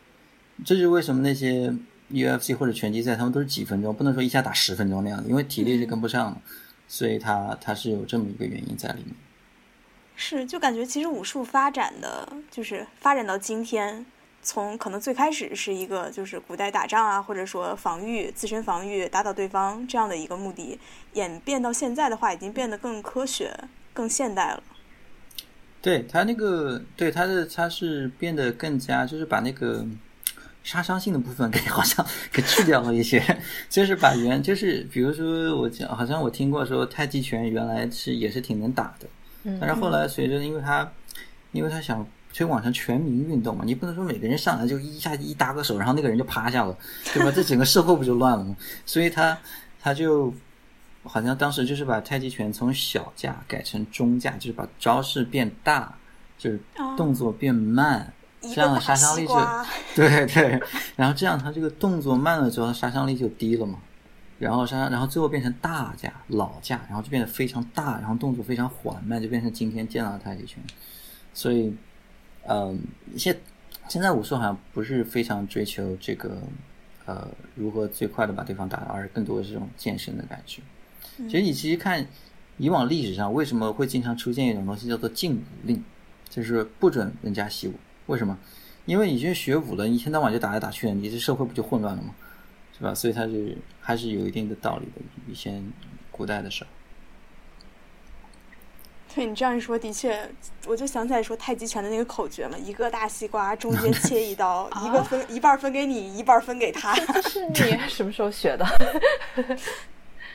[0.65, 1.71] 这就是为什么那些
[2.11, 6.41] UFC 或者拳击赛他们都是几分钟，不能说一下打十分钟那样的，因为体力是跟不上的。
[6.87, 9.15] 所以它它是有这么一个原因在里面。
[10.15, 14.05] 是，就感觉其实武术发展的就是发展到今天，
[14.45, 20.79] 从可能最开始是一个就是古代打仗啊，或者说防御自身防御打倒对方这样的一个目的，
[21.13, 23.51] 演变到现在的话，已经变得更科学、
[23.91, 24.61] 更现代了。
[25.81, 29.83] 对他那个，对他的他是变得更加，就是把那个
[30.63, 33.19] 杀伤性的部分 给好像给去掉了一些，
[33.67, 39.07] 就是把原就是比如说我讲，好像我听过说太极拳原来是也是挺能打的，
[39.59, 40.91] 但是后来随着因为他
[41.51, 46.77] 因为他想推广成全民运动嘛，你不能说每个人上来就一下一搭个手，然后那个人就趴下了，
[47.13, 47.31] 对吧？
[47.31, 48.55] 这整个社会不就乱了吗？
[48.85, 49.37] 所以他
[49.81, 50.33] 他就。
[51.07, 55.95] 好像当时就是把太极拳从小架改成中架，就是把招式变大，
[56.35, 56.59] 就是
[56.97, 59.35] 动作变慢，这样的杀伤力就
[59.93, 60.59] 对对。
[60.95, 63.77] 然后这样他这个动作慢了之后，杀伤力就低了嘛。
[64.39, 70.63] 然后杀，然后最后变成大架老架，然后就变得非常大，然后动作非常缓慢，就变成今天见到的太极拳。
[71.35, 71.71] 所以，
[72.47, 72.79] 嗯，
[73.17, 73.37] 现
[73.87, 76.41] 现在武术好像不是非常追求这个
[77.05, 80.61] 呃如何最快的把对方打倒，而更多的是这种健身的感觉。
[81.17, 82.05] 其实你其实看，
[82.57, 85.83] 以往历史上为什么会经常出现一种东西叫做禁武令，
[86.29, 87.73] 就是不准人家习武。
[88.07, 88.37] 为什么？
[88.85, 92.13] 因为你去学武了，一天到晚就打来打去的，你这社会不就混乱了吗？
[92.77, 92.93] 是吧？
[92.93, 95.01] 所以它是还是有一定的道理的。
[95.27, 95.63] 以前
[96.11, 96.69] 古代的时候，
[99.15, 100.29] 对你这样一说，的确，
[100.67, 106.93] 我就想起来说太极拳的那个口诀嘛：一个大西瓜，中间 切一刀，一个分一半分给你，一半分给他。
[107.21, 108.65] 是你什么时候学的？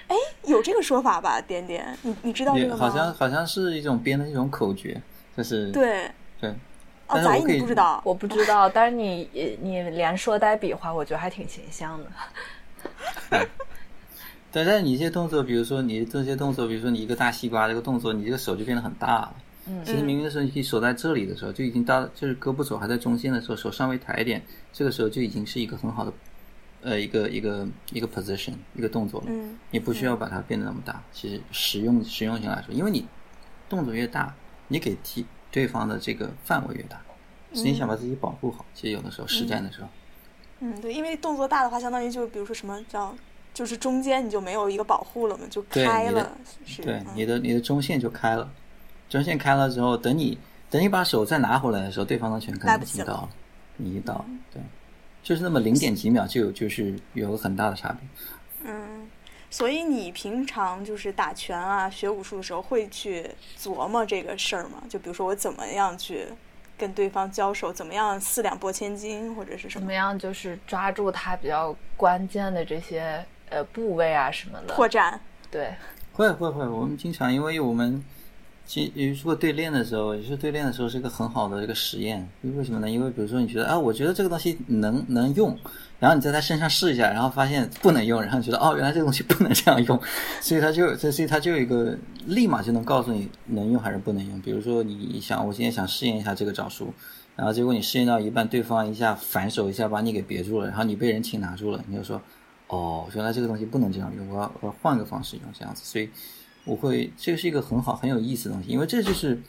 [0.08, 2.78] 哎，有这个说法吧，点点，你你知道这个吗？
[2.78, 5.00] 好像好像是一种编的一种口诀，
[5.36, 6.54] 就是对对。
[7.06, 8.00] 哦，杂艺你不知道？
[8.04, 9.28] 我不知道，但是你
[9.60, 12.06] 你连说带比划，我觉得还挺形象的。
[14.52, 19.36] 但是你一些动作，比如说你这些动作，比如说你一个大西瓜这个动作，你这个手就变得很大了。
[19.66, 19.84] 嗯。
[19.84, 26.12] 其实明明的时候，你手在这里的时候，就已经到，就是胳膊肘还在中间的时候，手稍微抬一点，这个时候就已经是一个很好的。
[26.82, 29.26] 呃，一个一个一个 position，一个动作了，
[29.70, 31.02] 你不需要把它变得那么大。
[31.12, 33.06] 其实实用实用性来说，因为你
[33.68, 34.34] 动作越大，
[34.66, 36.98] 你给踢对方的这个范围越大，
[37.52, 38.64] 所以你想把自己保护好。
[38.74, 39.88] 其实有的时候实战的时候，
[40.60, 43.14] 嗯，对，因为动作大的话，相当于就是比如说什么叫，
[43.52, 46.30] 就是中间你就没有一个保护了嘛，就开了。
[46.82, 48.50] 对，你的你的中线就开了，
[49.08, 50.38] 中线开了之后，等你
[50.70, 53.28] 等你把手再拿回来的时候，对方的拳可能已经到了，
[53.76, 54.62] 你一到，对。
[55.22, 58.08] 就是那么零点几秒，就有就是有个很大的差别。
[58.64, 59.06] 嗯，
[59.50, 64.82] 所以你平常就是打拳啊、学武术的时候，会去琢磨这个事儿吗？
[64.88, 66.24] 就比如说我怎么样去
[66.78, 69.80] 跟对方交手，怎么样四两拨千斤，或者是什么？
[69.80, 75.20] 怎么样就是抓住他比较关键的这些呃部位啊什么的扩展？
[75.50, 75.74] 对，
[76.12, 78.02] 会会会，我们经常因为我们。
[78.66, 82.18] 其如果对练的时候，也是对练的时候是一个很好的一个实验。
[82.40, 82.88] 因为为什么呢？
[82.88, 85.58] 因为比如说你觉得啊，我觉得这个东西能能用，
[85.98, 90.00] 然后你在他身上试一下，然后发现不能用，然后你觉得哦，原来这个东西不能这样用，
[90.40, 94.40] 所以他就所以他就有一个立马就能告诉你能用还是不能用。
[94.40, 96.94] 比如说你想我今天想试验一下这个招数，
[97.34, 102.22] 然后结果你试验到一半，对方一下反手一下把你给别住了，然后你被人擒拿住了，你就说
[102.70, 106.08] 哦，原来这个东西不能这样用，我要我要换个方式用这样子，所以。
[106.66, 109.40] 我会，这个是一个很好、很有意思的东西，因为这就是，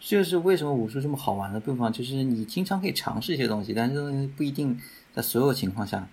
[0.00, 4.76] 这就是为什么武术这么好玩的地方，就是你经常可以尝试一些东西，但是这东西不一定
[5.14, 6.08] 在所有情况下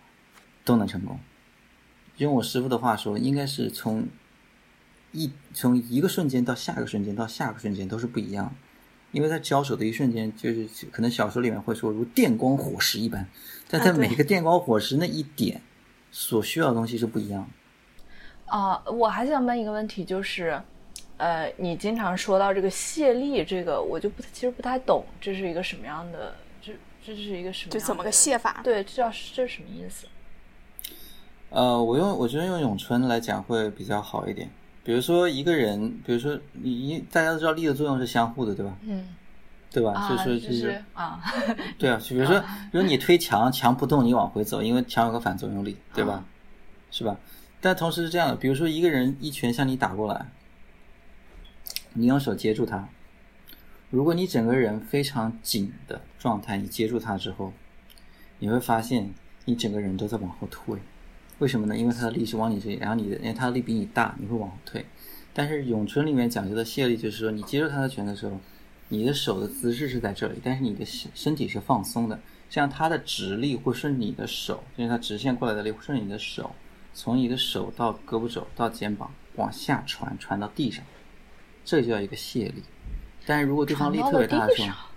[0.63, 1.20] 都能成功。
[2.18, 4.08] 用我师傅的话说，应该是从
[5.12, 8.54] 一从一个瞬间到下一个瞬间到下个瞬间都是不一样，
[9.12, 13.28] 因为在交手的一瞬间，就是可能小说里面会说如电光火石一般，
[13.68, 15.60] 但在每一个电光火石那一点
[16.17, 18.58] 所需要的东西是不一样的。
[18.58, 20.58] 啊，我还想问一个问题，就是，
[21.17, 26.34] 呃，你经常说到这个谢力，这个我就不其实不太懂，这是一个什么样的？
[26.62, 26.71] 这
[27.06, 27.80] 这是一个什么样的？
[27.80, 28.62] 就怎么个谢法？
[28.63, 30.08] 对，这叫这是什么意思？
[31.49, 34.49] 呃，我用我觉得用咏春来讲会比较好一点。
[34.86, 38.78] 比如说一个人，比如说你大家都知道力的作用是相互的，对吧？
[38.84, 39.06] 嗯，
[39.76, 39.92] 对吧？
[39.92, 41.22] 啊，所以说就就是啊，
[41.78, 42.40] 对啊，就比如说，
[42.72, 46.14] 比如你推墙，墙不动，你往回走，因为墙有个反作用力，对吧？
[46.14, 46.26] 啊
[46.92, 47.18] 是吧？
[47.60, 50.28] 但同时是这样的，比如说一个人一拳向你打过来，
[51.92, 52.88] 你用手接住他，
[53.90, 57.52] 如果你整个人非常紧的状态，你接住他之后，
[58.40, 60.78] 你会发现你整个人都在往后退。
[61.40, 61.76] 为什么呢？
[61.76, 64.86] 因为他的力是往你这里，然后你的，因为他的力比你大，你会往后退。
[65.34, 68.40] 但是咏春里面讲究的卸力，就是说你接住他的拳的时候，
[68.89, 72.19] 你的手的姿势是在这里，但是你的身身体是放松的，
[72.50, 76.56] 这样它的直力会顺你的手，就是它直线过来的力会顺你的手，
[76.93, 80.84] 从你的手到胳膊肘到肩膀往下传，传到地上，
[81.63, 82.62] 这就叫一个卸力。
[83.26, 84.89] 但是如果对方力特别大的时候，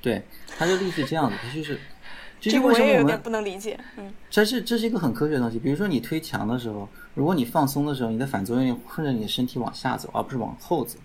[0.00, 1.78] 对，他的力是这样的，他就是，
[2.40, 3.78] 这是为什么我们个我也有点不能理解。
[3.98, 5.58] 嗯，这是这是一个很科学的东西。
[5.58, 10.98] 比如说你推墙的时候，如果你放松的时候，你的反作用力顺着你的身体往下走，而不是往后走。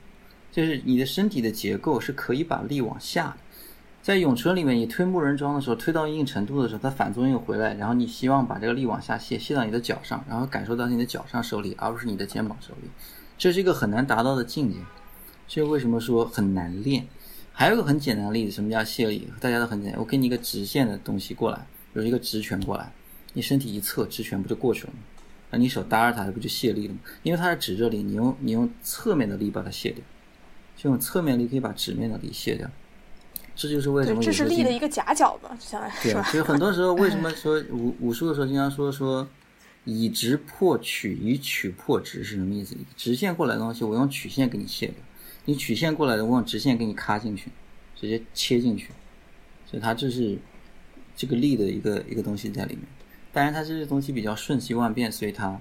[0.53, 3.37] 就是你的身体的结构是可以把力往下的。
[4.03, 12.89] 在咏春里面，你推木人桩的时候，推到一定程度的时候，它反作用回来，然后你希望把这个力往下卸，卸到你的脚上，然后感受到你的脚上受力，而不是你的肩膀受力。
[13.35, 14.77] 这是一个很难达到的境界。
[15.47, 17.07] 这为什么说很难练？
[17.51, 19.27] 还有一个很简单的例子，什么叫卸力？
[19.39, 19.99] 大家都很简单。
[19.99, 21.57] 我给你一个直线的东西过来，
[21.93, 22.91] 比如一个直拳过来，
[23.33, 24.99] 你身体一侧，直拳不就过去了吗？
[25.51, 26.99] 那你手搭着它，不就卸力了吗？
[27.23, 30.03] 因为它是直着力，你用你用侧面的力把它卸掉，
[30.75, 32.69] 就用侧面力可以把直面的力卸掉。
[33.55, 36.23] 这就是为什，么这是力的一个夹角吧，相当于对是吧，？
[36.23, 39.27] 所以很多时候为什么 说武武术的时候经常说说
[39.85, 42.75] 以直破曲，以曲破直是什么意思？
[42.97, 44.95] 直线过来的东西，我用曲线给你卸掉；
[45.45, 47.51] 你曲线过来的，我用直线给你卡进去，
[47.95, 48.89] 直接切进去。
[49.69, 50.37] 所以它这是
[51.15, 52.83] 这个力的一个一个东西在里面。
[53.31, 55.59] 当然，它这些东西比较瞬息万变，所以它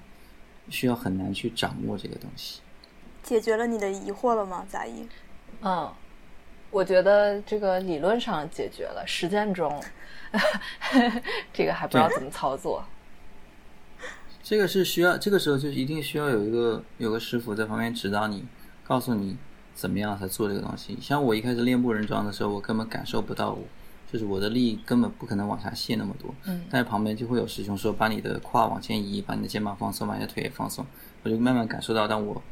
[0.70, 2.60] 需要很难去掌握这个东西。
[3.22, 5.08] 解决了你的疑惑了吗，杂音？
[5.62, 5.90] 嗯，
[6.70, 9.82] 我觉得这个理论上解决了，实践中
[11.52, 12.84] 这个还不知道怎么操作。
[14.42, 18.44] 这个是需要，这个时候就一定需要有一个有个师傅在旁边指导你，
[18.84, 19.36] 告诉你
[19.72, 20.98] 怎么样才做这个东西。
[21.00, 23.62] 像我一开始练木人桩的时候，我根本感受不到我，
[24.12, 26.34] 就是我的力根本不可能往下卸那么多。
[26.46, 30.84] 嗯但是旁边就会有师兄说，把你的胯往前移，把你的肩膀放松，把你的腿也放松。
[31.22, 32.42] 我就慢慢感受到，当我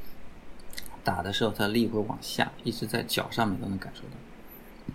[1.05, 4.95] 打的时候，它的力会往下，一直在脚上面都能感受到。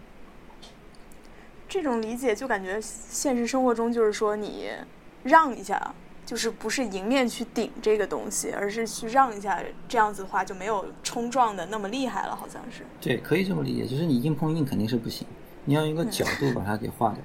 [1.68, 4.70] 这种理解就感觉现实生活中就是说你
[5.24, 5.94] 让一下，
[6.26, 12.86] 就是不是迎面去顶这个东西，而是去让一下，这样子的话就没有冲撞的那么厉害了，好像是。
[13.02, 15.28] 对，可以这么理解，就是你硬碰硬肯定是不行，
[15.66, 17.22] 你要用一个角度把它给化掉。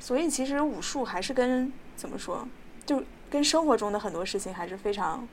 [0.00, 2.46] 所以其实武术还是跟怎么说，
[2.84, 5.26] 就跟生活中的很多事情还是非常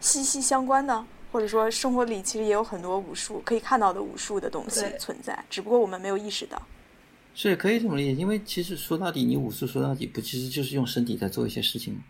[0.00, 6.62] 息息相关的，或者说生活里其实也有很多武术可以看到的武术的东西存在，只不过我们没有意识到。
[7.34, 12.04] 是可以这么理解，因为其实说到底，你武术说到底不其实就是用身体在做一些事情嘛，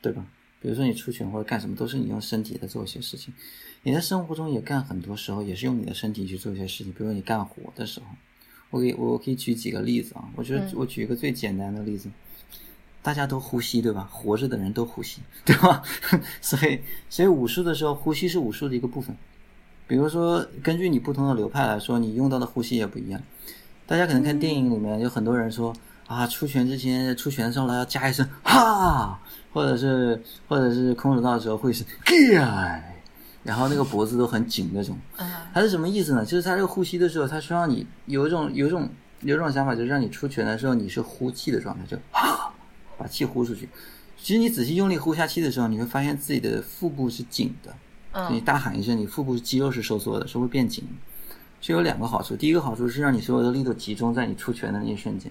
[0.00, 0.24] 对吧？
[0.60, 3.34] 比如说你出拳或者干什么，都是你用身体在做一些事情。
[3.82, 8.06] 你在生活中也干很多时候也是用你的身体去做一些事情，比如说你干活的时候，
[8.70, 10.30] 我给我可以举几个例子啊。
[10.36, 12.08] 我觉得嗯我举一个最简单的例子，
[13.02, 14.08] 大家都呼吸，对吧？
[14.10, 15.82] 活着的人都呼吸， 对吧？
[16.40, 19.16] 所以所以武术的时候，呼吸是武术的一个部分。
[19.86, 23.20] 比如说，根据你不同的流派来说，你用到的呼吸也不一样。
[23.86, 25.74] 大家可能看电影里面有很多人说
[26.06, 29.20] 啊，出拳之前出拳的时候呢要加一声哈，
[29.52, 32.34] 或者是或者是空手道的时候会是 g
[33.42, 34.96] 然后那个脖子都很紧那种。
[35.16, 36.24] 嗯它是什么意思呢？
[36.24, 38.88] 就是它这个呼吸的时候，它需要你有一种有一种
[39.22, 42.52] 有一种想法，就是让你出拳的时候你是呼气的状态，就哈
[43.00, 43.68] 把气呼出去。
[44.22, 47.74] 其实你仔细用力呼下气的时候，你会发现自己的腹部是紧的。
[48.30, 50.90] 你嗯大喊一声，你腹部肌肉是收缩的，是会变紧的。
[51.60, 55.30] 这有两个好处，第一个好处是让你所有的力都集中在你出拳的那一瞬间，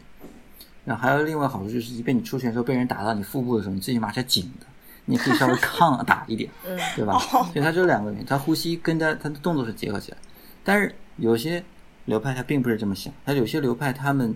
[0.86, 4.65] 然后还有另外好处就是，即便你出拳的时候被人打到你腹部的时候，你最起码是紧的，
[5.05, 7.20] 你可以稍微抗打一点，嗯对吧？
[7.20, 10.17] 所以它有两个原因，它呼吸跟它它的动作是结合起来。
[10.63, 11.63] 但是有些
[12.05, 14.36] 流派它并不是这么想，它有些流派他们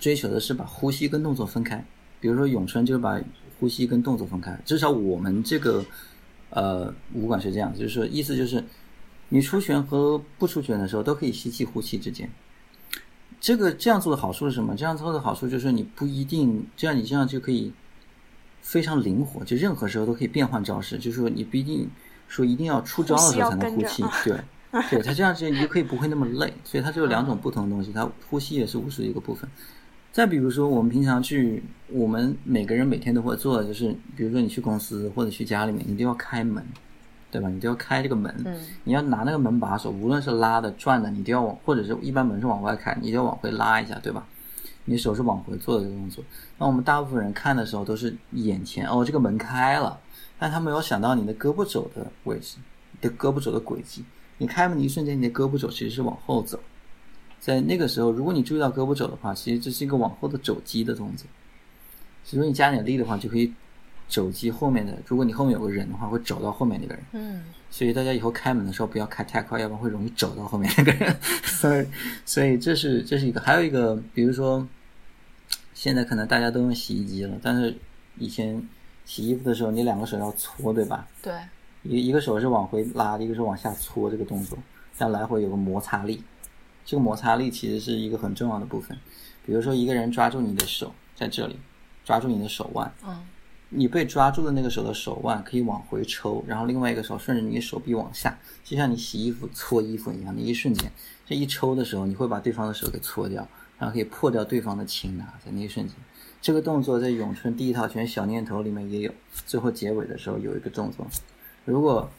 [0.00, 1.84] 追求的是把呼吸跟动作分开，
[2.22, 3.20] 比如说咏春就是把
[3.58, 5.84] 呼吸跟动作分开，至少我们这个
[6.50, 8.64] 呃武馆是这样，就是说意思就是
[9.28, 12.30] 你出拳和不出拳的时候都可以吸气呼气之间。
[13.40, 14.76] 这个这样做的好处是什么？
[14.76, 17.72] 这样做的好处就是你不一定这样，你这样就可以
[18.60, 20.96] 非常灵活，就任何时候都可以变换招式。
[20.96, 21.90] 就是说你不一定
[22.28, 24.38] 说一定要出招的时候才能呼气，对，
[24.90, 26.54] 对，它这样子你就可以不会那么累。
[26.62, 29.50] 所以它就有两种不同的东西，它呼吸也是武术的一个部分。
[30.12, 36.64] 再比如说，我们平常去，我们每个人每天都会做的就是，比如说你去公司或者去家里面，你都要开门。
[37.32, 37.48] 对吧？
[37.48, 38.30] 你都要开这个门，
[38.84, 44.26] 你要拿那个门把手，无论是拉的、转的，你都要往，或者是一般门是往外开，你就要往回拉一下，对吧？
[44.84, 46.22] 你手是往回做的这个动作。
[46.58, 49.98] 那我们大部分人看的时候都是眼前，哦，这个门开了，
[50.38, 52.58] 但他没有想到你的胳膊肘的位置，
[53.00, 54.04] 你的胳膊肘的轨迹。
[54.36, 56.60] 你开门的一瞬间，你的胳膊肘其实是往后走，
[57.42, 61.26] 在那个时候，如果你注意到胳膊肘的话，其实这是一个往后的肘击的动作。
[62.30, 63.52] 如果你加点力的话，就可以。
[64.08, 67.02] 肘击后面的，如果你后面有个人的话，会肘到后面那个人。
[67.12, 71.16] 嗯，所以大家以后开门的时候不要开太快，要不然会容易肘到后面那个人。
[71.46, 71.86] 所以，
[72.26, 74.68] 所以这是这是一个，还有一个，比如说，
[75.72, 77.74] 现在可能大家都用洗衣机了，但是
[78.18, 78.62] 以前
[79.06, 81.08] 洗衣服的时候，你两个手要搓，对吧？
[81.22, 81.32] 对。
[81.84, 84.58] 一一个手是往回拉，一个是往下搓，这个动作，
[84.98, 86.22] 这样来回有个摩擦力。
[86.84, 88.96] 这个摩擦力其实是一个很重要的部分。
[89.44, 91.58] 比如说，一个人抓住你的手在这里，
[92.04, 92.92] 抓住你的手腕。
[93.06, 93.24] 嗯。
[93.74, 100.92] 你被抓住的那个手的手腕可以往回抽，然后另外一个手顺着你的手臂往下，就像你洗衣服搓衣服一样那一瞬间，
[101.24, 105.96] 这一抽的时候，你会把对方的手给搓掉，然后可以破掉对方的擒拿，在那一瞬间。
[106.42, 109.14] 这个动作在咏春第一套拳小念头里面也有，
[109.46, 111.06] 最后结尾的时候有一个动作。
[111.64, 112.10] 如果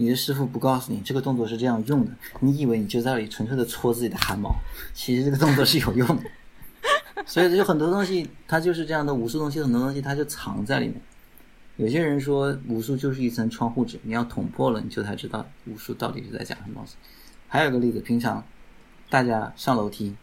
[0.00, 4.54] 你的师傅不告诉你这个动作是这样用的，你以为你就在那里纯粹的搓自己的汗毛，
[4.94, 6.22] 其实这个动作是有用的。
[7.26, 11.00] 所以有很多东西，它就是这样的武术东西，很多东西它就藏在里面。
[11.74, 16.94] 有些人说武术就是一层窗户纸，你要捅破了，你就才知道武术到底是在讲什么东西。
[17.48, 18.44] 还有个例子，平常
[19.10, 20.14] 大家上楼梯，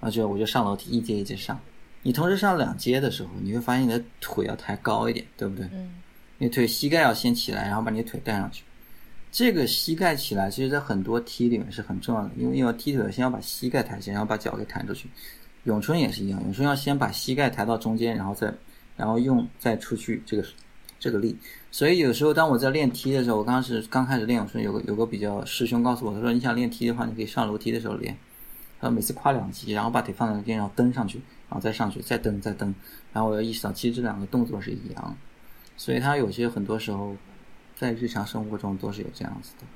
[0.00, 1.60] 啊，就我就上楼梯一阶一阶上。
[2.02, 5.68] 你同时上两阶的时候，你会发现你的腿要抬高一点，对不对？
[5.74, 5.90] 嗯。
[6.38, 8.64] 你腿膝盖要先起来，然后把你的腿带上去。
[9.30, 15.08] 这个膝盖起来，其实在很多踢里面是很重要的，因为要踢腿，先要把膝盖抬起来，然后把脚给弹出去。
[15.64, 18.52] 咏春也是一样，咏春要先把膝盖抬到中间，然后再，
[18.96, 20.44] 然后用再出去这个
[20.98, 21.36] 这个力。
[21.70, 28.16] 所以有时候当我在练踢的时候，我刚是刚开始练咏春，有个有个比较师兄告诉我，他说你想练踢的话，你可以上楼梯的时候练。
[28.80, 32.74] 他说每次跨两级，然后把腿放在那边，然后蹬上去，然后再上去，再蹬再蹬。
[33.12, 35.16] 然后我要意识到，其实这两个动作是一样。
[35.76, 37.14] 所以他有些很多时候
[37.78, 39.66] 在日常生活中都是有这样子的。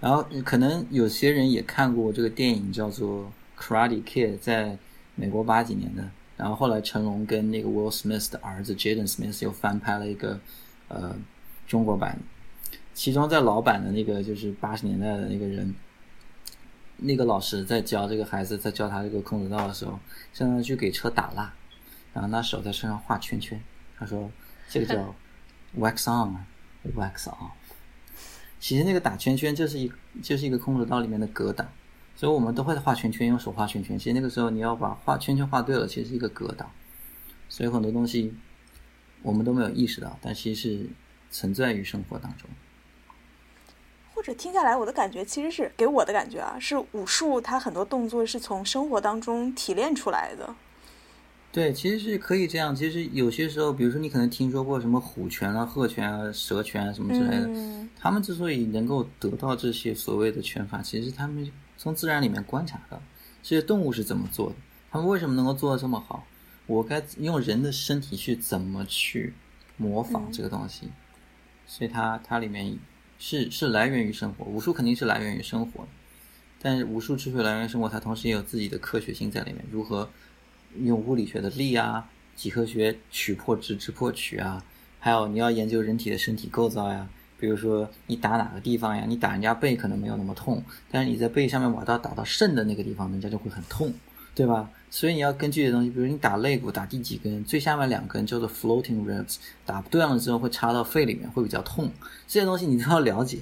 [0.00, 3.30] 然后可能有些人也看过这个电影，叫做
[3.62, 4.78] 《Karate Kid》在。
[5.16, 6.08] 美国八几年的，
[6.38, 10.40] 然后后来成龙跟那个 Will Smith 的儿子 Jaden Smith 又翻拍了一个
[10.88, 11.14] 呃
[11.66, 12.18] 中国版，
[12.94, 15.74] 其中在老版的那个就是八十年代的那个人，
[16.96, 19.98] 那个老师在教这个孩子在教他这个空手道的时候，
[20.32, 21.52] 相当于去给车打蜡，
[22.14, 23.60] 然后拿手在身上画圈圈，
[23.98, 24.30] 他说
[24.70, 25.14] 这个叫
[25.78, 26.34] wax on
[26.96, 27.52] wax off，
[28.58, 31.68] 其实那个打圈圈就是一就是一个空手道里面的格挡。
[32.16, 33.98] 所以我们都会画圈圈，用手画圈圈。
[33.98, 36.70] 其实那个时候你要把画圈圈画对了，其实是一个格挡。
[37.48, 38.34] 所以很多东西
[39.22, 40.86] 我们都没有意识到，但其实是
[41.30, 42.48] 存在于生活当中。
[44.12, 50.54] 或者听下来，我的感觉其实是给我的感觉啊，是武术它很多动作是从生活当中提炼出来的。
[51.52, 52.74] 对，其实是可以这样。
[52.74, 61.50] 其实有些时候，比如说你可能听说过什么虎拳啊、鹤拳啊、蛇拳啊什么之类的，他们之所以能够得到这些所谓的拳法，其实他们。
[61.82, 63.02] 从自然里面观察到
[63.42, 64.56] 这些动物是怎么做的，
[64.90, 66.26] 他们为什么能够做的这么好？
[66.66, 69.32] 我该用人的身体去怎么去
[69.78, 70.90] 模仿这个东西？
[71.66, 72.78] 所以它它里面
[73.18, 75.88] 是是来源于生活，武术肯定是来源于生活，
[76.60, 79.64] 但是武术之所以来源于生活，它同时也有自己的科学性在里面。
[79.70, 80.10] 如何
[80.78, 84.64] 用物理学的力啊，几何学取破直，直破取啊，
[84.98, 87.08] 还有你要研究人体的身体构造呀。
[87.38, 89.04] 比如说你打哪个地方呀？
[89.08, 93.92] 你打人家背可能没有那么痛，但是你在背上面把刀打到肾的那个地方，人家就会很痛，
[94.34, 94.70] 对吧？
[94.90, 101.90] 所以你要根据的东西，比如你打肋骨打第几根，最下面两根叫做 floating ribs，打不断了之后会插到肺里面，会比较痛。
[102.28, 103.38] 这些东西你都要了解。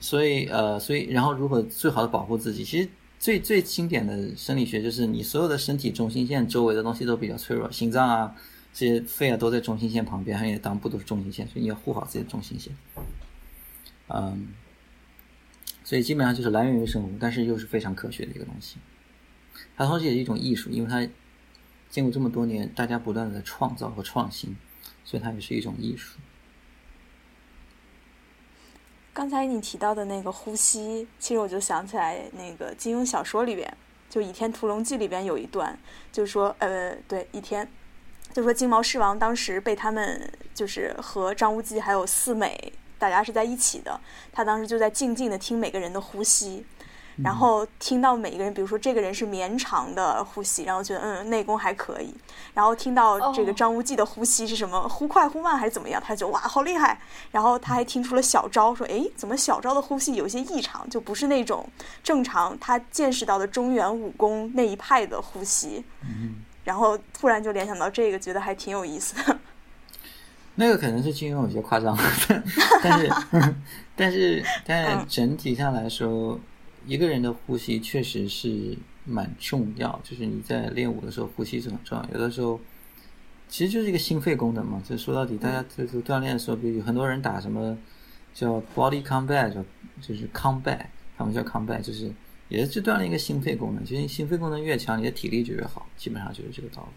[0.00, 2.62] 所以呃，所以然后如何最好的保护自己？
[2.64, 2.88] 其实
[3.18, 8.34] 最最经典的生理学就是你所有的身体中心线周围的东西都比较脆弱，心脏啊
[8.72, 12.72] 这些肺啊都在中心线旁边，还有你的裆部都是中心线，所以你要护好自己的中心线。
[14.06, 14.48] 嗯，
[15.82, 18.76] 所以基本上就是来源于生物，但是又是非常科学的一个东西。
[19.76, 21.06] 它同时也是一种艺术，因为它
[21.90, 24.56] 经过这么多年，大家不断的创造和创新，
[25.04, 26.18] 所以它也是一种艺术。
[29.18, 33.68] 刚才你提到的那个呼吸，其实我就想起来那个金庸小说里边，
[34.08, 35.76] 就《倚天屠龙记》里边有一段，
[36.12, 37.68] 就是说，呃，对，倚天，
[38.32, 44.00] 就说金毛狮王当时被他们就是和张无忌还有四美，大家是在一起的，
[44.32, 46.64] 他当时就在静静的听每个人的呼吸。
[47.24, 52.14] 然后听到每一个人，比如说这个人是绵长的呼吸，然后觉得嗯内功还可以。
[52.54, 57.00] 然后听到这个张无忌的呼吸是什么忽快忽慢还是怎么样，他就哇好厉害。
[57.32, 61.68] 然后他还听出了小昭说哎怎么小昭的呼吸有一些异常，就不是那种
[62.04, 65.84] 正常他见识到的中原武功那一派的呼吸。
[66.64, 69.38] 然后突然就联想到这个，觉得还挺有意思的。
[70.54, 71.96] 那个可能是金庸有些夸张，
[72.82, 73.12] 但是
[73.96, 76.38] 但是 但是整体上来说。
[76.88, 78.74] 一个人的呼吸确实是
[79.04, 82.08] 蛮重要，就是你在练舞的时候，呼吸是很重要。
[82.14, 82.58] 有的时候，
[83.46, 84.82] 其实就是一个心肺功能嘛。
[84.82, 87.76] 就说到底，大家就是锻炼的时候，比如很多人打什么
[88.32, 89.62] 叫 body combat，叫
[90.00, 90.80] 就是 combat，
[91.18, 92.10] 他们叫 combat，就是
[92.48, 93.84] 也是锻炼一个心肺功能。
[93.84, 96.88] 其实心肺功能越强，你的体力就越好，基本上就是这个道理。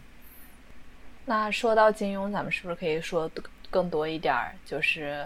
[1.25, 3.29] 那说到金庸，咱们是不是可以说
[3.69, 4.55] 更多一点儿？
[4.65, 5.21] 就是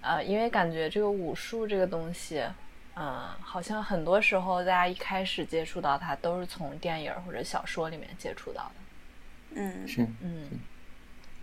[0.00, 2.42] 呃，因为感觉这个武术这个东西。
[2.96, 8.74] 嗯，好像很多时候大家一开始接触到它，都是从电影或者小说里面接触到的。
[9.56, 10.48] 嗯，是，嗯，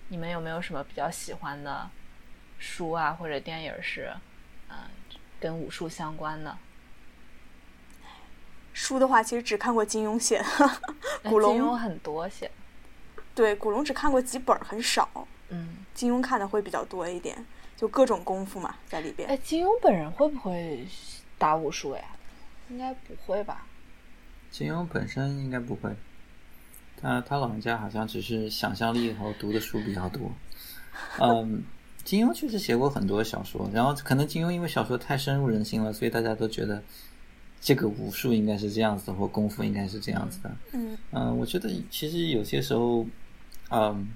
[0.07, 1.89] 你们有没有什么比较喜欢的
[2.57, 4.13] 书啊，或者电影是，
[4.69, 4.77] 嗯，
[5.39, 6.57] 跟武术相关的？
[8.73, 10.45] 书的话，其实只看过金庸写的
[11.29, 12.49] 《古龙》，金庸很多写。
[13.35, 15.27] 对，古龙只看过几本，很少。
[15.49, 17.45] 嗯，金庸看的会比较多一点，
[17.75, 19.27] 就各种功夫嘛，在里边。
[19.27, 20.87] 哎，金庸本人会不会？
[21.41, 22.03] 打武术呀？
[22.69, 23.65] 应该不会吧？
[24.51, 25.89] 金庸本身应该不会，
[27.01, 30.31] 他他老人家好像只是想象力和读的书比较多。
[31.19, 31.63] 嗯，
[32.03, 36.83] 金庸确实写过很多小说，然后可能金庸因为小说太深入人心了，所以大家都觉得
[37.59, 40.55] 这个武术应该是这样子，或功夫应该是这样子的。
[40.73, 43.05] 嗯嗯，我觉得其实有些时候，
[43.71, 44.07] 嗯，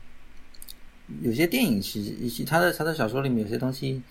[1.21, 4.01] 有些电影其实以及他的他的小说里面有些东西，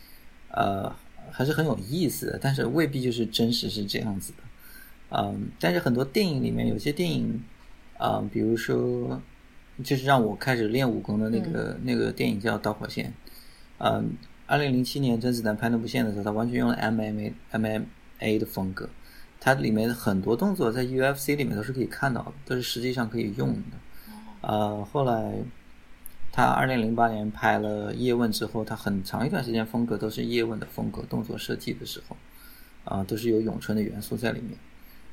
[0.48, 0.92] 呃。
[1.30, 4.38] 还是很有意思的，但是未必就是真实是这样子的，
[5.16, 7.42] 嗯，但是很多电影里面有些电影，
[7.98, 9.20] 啊，比如说，
[9.82, 13.06] 就是让我开始练武功的那个那个电影叫《导火线》，
[13.78, 14.16] 嗯，
[14.46, 18.88] 二零零七年甄子丹拍那部线的时候，他完全用了 MMA MMA 的风格，
[19.40, 23.76] 它里面很多动作在 UFC 里面都是可以看到的，都是实际上可以用的，
[24.42, 25.34] 呃，后来。
[26.36, 32.16] 他二零零八年拍了叶问之后，他很长一段时间风格都是叶问的风格，动作设计的时候，
[32.82, 34.58] 啊，都是有咏春的元素在里面。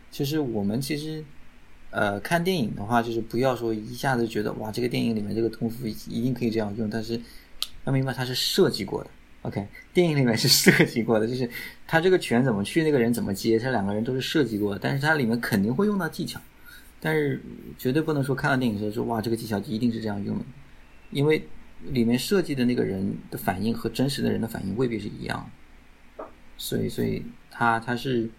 [0.10, 1.24] 其实我们其实，
[1.92, 7.22] 呃，看电影的话，就是不要说一下子觉得哇，这个电影里面这个功夫一定可以这样用，但是
[7.86, 9.10] 要明白它是设计过的。
[9.44, 11.48] OK，电影里面是设计过的，就是
[11.86, 16.42] 他这个拳怎么去，那个人怎么接，他两个人都是设计过的，但是它里面肯定会用到技巧，
[17.00, 17.40] 但是
[17.78, 20.46] 绝对不能说看到电影的时候说哇，这个技巧一定是这样用的。
[21.12, 21.48] 因为
[21.84, 25.50] 里面设计的那个人的反应和真实的人的反应未必是一样，
[26.58, 28.30] 所以，所以他他是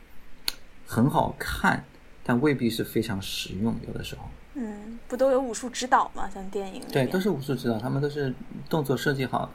[0.86, 1.84] 很好看，
[2.22, 3.74] 但未必是非常实用。
[3.86, 4.22] 有的时候，
[4.54, 6.30] 嗯，不都有武术指导吗？
[6.32, 8.32] 像电影对，都是武术指导，他们都是
[8.70, 9.50] 动作设计好的，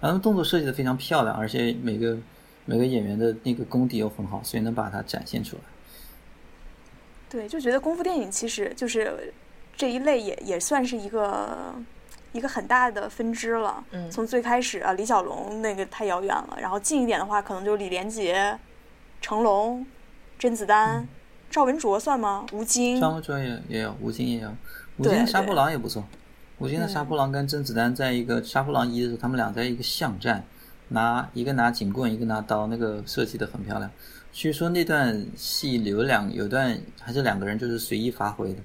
[0.00, 2.16] 然后动作设计的非常漂亮，而且每个
[2.64, 5.62] 每个演员的那个功底又很好，所以能把它展现出来。
[7.28, 9.34] 对，就觉得功夫电影其实就是
[9.76, 11.74] 这一类，也也算是一个。
[12.36, 18.58] 一个很大的分支了，嗯，从最开始啊，李小龙那个太遥远了，然后近一点的话，可能就李连杰、
[19.22, 19.86] 成龙、
[20.38, 21.08] 甄子丹、
[21.50, 22.44] 赵文卓算吗？
[22.52, 24.54] 吴京，赵文卓也也有，吴京也有，
[24.98, 26.04] 吴京的杀破狼也不错。
[26.58, 30.44] 吴京的杀破狼跟甄子丹在一个杀破狼一的时候，他们俩在一个巷战，
[30.88, 33.90] 拿一个拿警棍，一个拿刀，那个设计的很漂亮。
[34.32, 38.60] 据说那段戏有两有段还是两个人就是随意发挥的，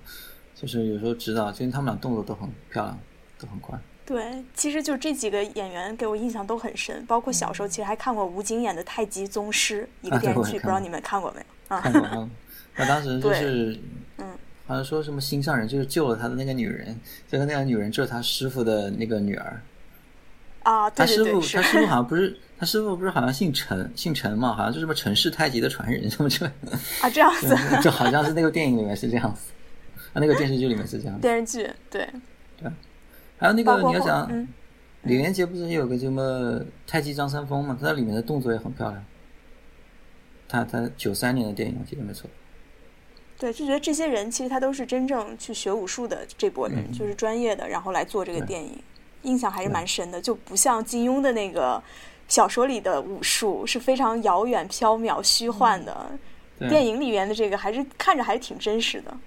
[0.54, 3.00] 就是有时候指导，其实他们俩动作都很漂亮。
[3.42, 3.78] 都很快。
[4.06, 11.40] 对，其实就这几个演员给我印象都很深，包括小时候其实还看过吴京演的《太极宗师》一个电视剧，不知道你们看过没
[11.70, 11.82] 有？
[11.82, 12.02] 看过。
[12.14, 12.30] 嗯，
[12.76, 13.80] 他当时就是，
[14.18, 14.28] 嗯，
[14.68, 19.62] 好像说什么心上人，就是救了他的那个女人，这个那个女人就是他师傅的那个女儿。
[20.64, 26.78] 啊，他师傅，他师傅好像 不是，他师傅不是好像姓陈，姓陈嘛，好像就什么陈氏太极的传人什么之类的。
[27.02, 29.52] 啊，这样子，就好像是那个电影里面是这样子，
[30.14, 31.18] 啊，那个电视剧里面是这样。
[31.22, 32.10] 电视剧，对。
[32.60, 32.70] 对。
[33.42, 34.48] 还有那个你要想，
[35.02, 37.76] 李连杰不是有个什么太极张三丰嘛？
[37.82, 39.04] 他在里面的动作也很漂亮。
[40.48, 42.30] 他他九三年的电影我记得没错。
[43.40, 48.78] 对，就觉得这些人其实他都是真正去学武术的这波人，就是专业的，然后来做这个电影，
[49.24, 50.22] 印象还是蛮深的。
[50.22, 51.82] 就不像金庸的那个
[52.28, 56.12] 小说里的武术是非常遥远、缥缈、虚幻的，
[56.60, 59.18] 对电影里面的这个还是看着还是挺真实的。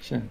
[0.00, 0.22] 是。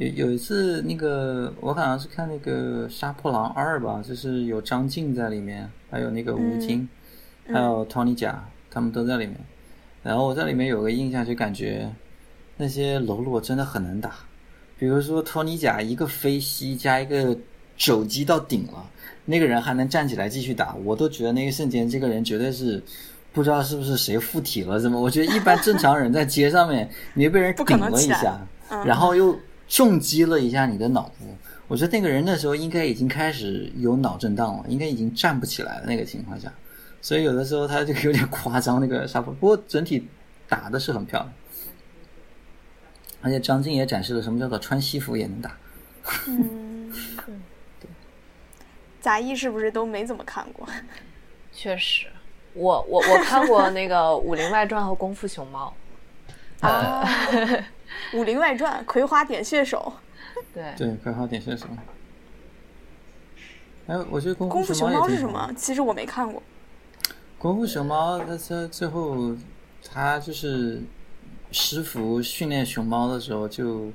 [0.00, 6.88] 有有一次，那个我好像是看那个《杀破狼二》吧，就是有张晋在里面，还有那个吴京，
[7.44, 9.36] 嗯还有 Tony 贾，他们都在里面。
[10.02, 11.86] 然后我在里面有个印象，就感觉
[12.56, 14.12] 那些喽啰真的很难打。
[14.78, 17.36] 比如说托尼贾一个飞膝加一个
[17.76, 18.82] 肘击到顶了，
[19.26, 22.82] 那个人还能站起来继续打，我都觉得那一瞬间这个人绝对是
[23.34, 24.98] 不知道是不是谁附体了，怎么？
[24.98, 28.40] 我觉得一般正常人在街上面，你被人顶了一下，
[28.70, 29.38] 嗯然后又
[29.70, 31.24] 重击了一下你的脑部，
[31.68, 36.52] 我觉得那个人那时候应该已经开始有脑震荡了，应该已经站不起来了那个情况下，
[37.00, 40.08] 所以有的时候他就有点夸张那个杀破，不过整体
[40.48, 41.32] 打的是很漂亮。
[43.22, 45.56] 而且张晋也展示了什么叫做穿西服也能打。
[46.26, 46.90] 嗯，
[47.78, 47.88] 对
[49.00, 50.66] 杂役是不是都没怎么看过？
[51.52, 52.06] 确实，
[52.54, 55.72] 我我我看过那个《武林外传》和《功夫熊猫
[56.60, 57.04] 啊，
[58.14, 59.92] 《武林外传》葵花点穴手，》，
[60.54, 61.66] 对，对，葵花点穴手。
[63.86, 65.52] 哎，我觉得功功夫熊猫是什么？
[65.56, 66.42] 其实我没看过。
[67.38, 69.34] 功夫熊猫，它它最后，
[69.88, 70.82] 它就是
[71.50, 73.90] 师傅训练熊猫的时候，就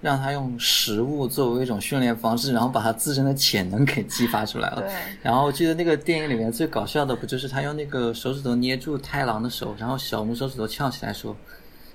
[0.00, 4.80] 让它用食物作为一种训练方式，然后把它自身的潜能给激发出来了。
[4.80, 4.92] 对
[5.22, 11.36] 然后我记得那个电影里面最搞笑的不就是他用那个手指头捏住太郎的手，然后小拇手指头翘起来说，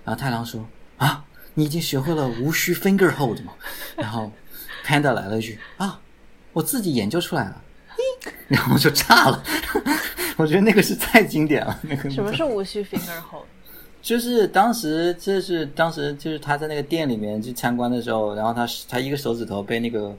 [0.06, 0.66] 然后太郎说
[0.98, 3.54] 啊，你已经学会了无需 finger hold 吗？
[3.98, 4.32] 然后
[4.86, 6.00] Panda 来了一句啊，
[6.54, 7.62] 我自己研究出来了。
[8.48, 9.44] 然后就炸了，
[10.36, 11.80] 我觉得那个是太经典了。
[11.84, 13.44] 那个什么是无需 finger hold？
[14.02, 20.18] 就是当时，这是当时就是他在那个店里面去参观的时候，然后他他一个手指头被那个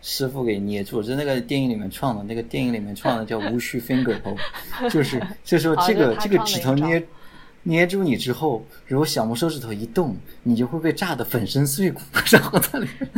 [0.00, 4.38] 师傅给捏住，就是那个电影里面创的，那个电影里面创的叫无需 finger hold，
[4.90, 7.04] 就是就说这个、这个指头捏
[7.68, 12.00] 捏住你之后，如果小拇手指头一动，你就会被炸得粉身碎骨，
[12.30, 13.10] 然后他里面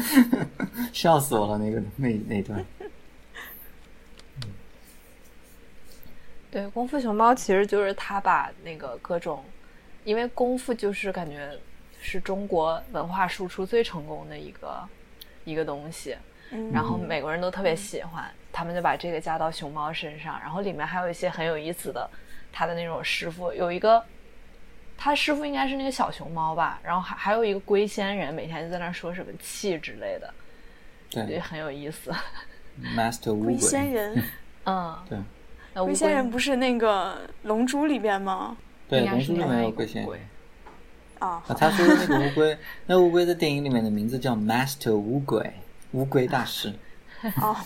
[0.90, 2.64] 笑死我了，那个那那段。
[6.50, 9.44] 对，功夫熊猫其实就是他把那个各种，
[10.02, 11.50] 因为功夫就是感觉
[12.00, 14.82] 是中国文化输出最成功的一个
[15.44, 16.16] 一个东西，
[16.52, 22.08] 嗯然后美国人都特别喜欢，他们就把这个加到熊猫身上，然后里面还有一些很有意思的，
[22.50, 24.02] 他的那种师傅有一个，
[24.98, 30.34] 他师傅应该是那个小熊猫吧，然后还还有一个龟仙人，每天就在那说什么气之类的，
[31.12, 32.12] 也对很有意思。
[32.96, 34.22] ，Master 乌 龟仙，人，
[34.66, 35.18] 嗯，对
[35.74, 38.56] 那龟龟仙人不是那个《龙珠》里边吗？
[38.88, 40.20] 对，龙珠里面有龟仙人。
[41.20, 45.52] 啊，啊，他说的那个乌龟，那乌龟在电影里面的名字叫 Master 乌龟，
[45.92, 46.72] 乌龟大师。
[47.40, 47.56] 哦，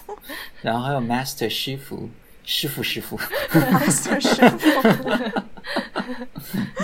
[0.63, 2.09] 然后还有 Master 师傅，
[2.45, 3.19] 师傅师傅。
[3.53, 4.59] 就是师傅，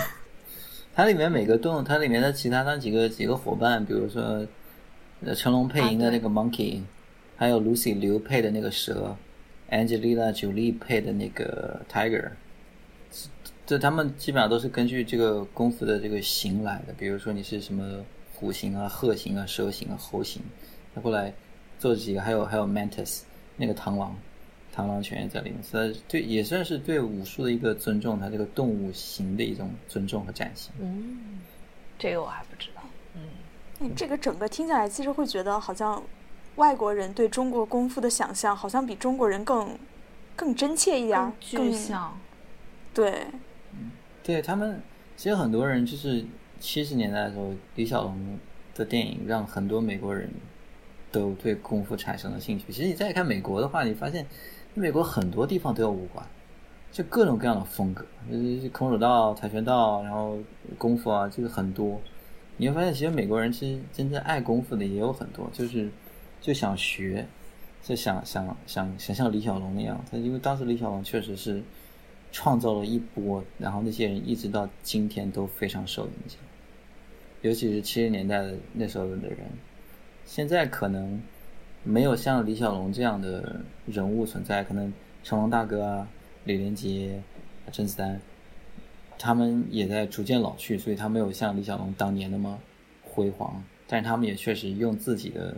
[0.99, 4.45] 它里面每个动物，它里面的其他那几个几个伙伴，比如说，
[5.25, 6.83] 呃，成龙配音的那个 Monkey，、
[7.37, 9.17] 还有 Lucy 刘配的那个蛇
[9.71, 12.31] ，Angelina Jolie 配的那个 Tiger，
[13.65, 16.93] 这他们基本上都是根据这个功夫的这个形来的。
[16.99, 20.43] 比如说你是什么虎形啊、鹤形啊、蛇形啊、猴形，
[20.97, 21.33] 他过来
[21.79, 23.21] 做几个，还有还有 Mantis
[23.57, 24.19] 那个螳螂，
[24.79, 30.73] 螳螂拳也在里面，所以对也算是对武术的一个尊重，它这个动物形的一种尊重和展现。
[30.79, 31.41] 嗯，
[31.99, 32.83] 这个我还不知道。
[33.17, 33.23] 嗯，
[33.81, 36.01] 哎这个整个听下来，其实会觉得好像
[36.55, 39.77] 外国人对中国功夫的想象，好像比中国人更
[40.37, 41.21] 更真切一点，
[41.53, 42.17] 更具象。
[42.95, 43.27] 对，
[44.23, 44.81] 对他们，
[45.17, 46.25] 其实很多人就是
[46.61, 48.39] 七十年代的时候，李小龙
[48.77, 50.31] 的电影让很多美国人
[51.11, 52.65] 都对功夫产生了兴趣。
[52.73, 54.27] 其实你再看美国的话，你发现
[54.79, 56.25] 美国很多地方都有武馆，
[56.93, 60.39] 就各种各样的风格，就是空手道、跆拳道，然后
[60.79, 62.01] 功夫啊，就是很多。
[62.57, 65.91] 你会发现，其实美国人其实真正爱功夫的也有很多，就是
[66.41, 67.27] 就想学，
[67.83, 70.05] 就想想想想像李小龙那样。
[70.11, 71.63] 他因为当时李小龙确实是
[72.33, 76.41] 创造了一波，然后那些人一直到今天都非常受影响，
[77.43, 79.39] 尤其是七十年代的那时候的人，
[80.25, 81.23] 现在可能
[81.89, 84.93] 没有像李小龙这样的人物存在，可能
[85.25, 86.07] 成龙大哥啊、
[86.45, 87.23] 李连杰、
[87.73, 88.21] 甄子丹，
[89.19, 92.59] 他们也在逐渐老去，所以他没有像李小龙当年那么
[93.03, 95.57] 辉煌，但是他们也确实用自己的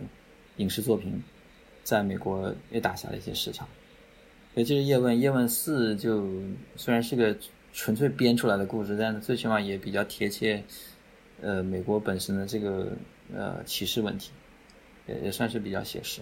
[0.55, 1.21] 影视作品
[1.83, 3.67] 在美国也打下了一些市场。
[4.55, 6.25] 尤其是叶问，叶问四就
[6.77, 7.35] 虽然是个
[7.73, 10.63] 纯粹编出来的故事，但最起码也比较贴切，
[11.41, 12.87] 呃，美国本身的这个
[13.35, 14.31] 呃歧视问题，
[15.11, 16.21] 也也算是比较写实。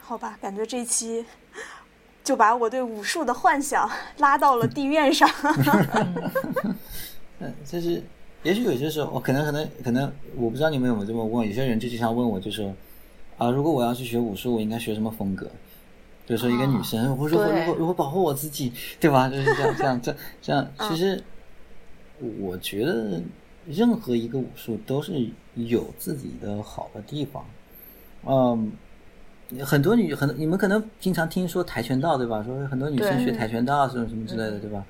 [0.00, 1.24] 好吧，感觉这一期
[2.24, 3.88] 就把我对武术的幻想
[4.18, 5.28] 拉到了地面上。
[7.38, 8.02] 嗯，就是，
[8.42, 12.74] 也许有些时候，我可能可能可能，我不知道你们有没有这么问，有些人就经常问我，就说
[13.38, 15.46] 啊，如果我要去学武术，我应该学什么风格？
[16.26, 19.28] 比如说一个女生，我如果如果如果保护我自己，对吧？
[19.28, 20.68] 就是这样这样这样这样。
[20.90, 21.22] 其实，
[22.40, 23.22] 我觉得
[23.70, 27.44] 任何一个武术都是有自己的好的地方。
[28.26, 28.72] 嗯，
[29.64, 32.42] 很多女很你们可能经常听说跆拳道，对吧？
[32.42, 34.84] 说很多女生学跆拳道什么什么之类的，对吧？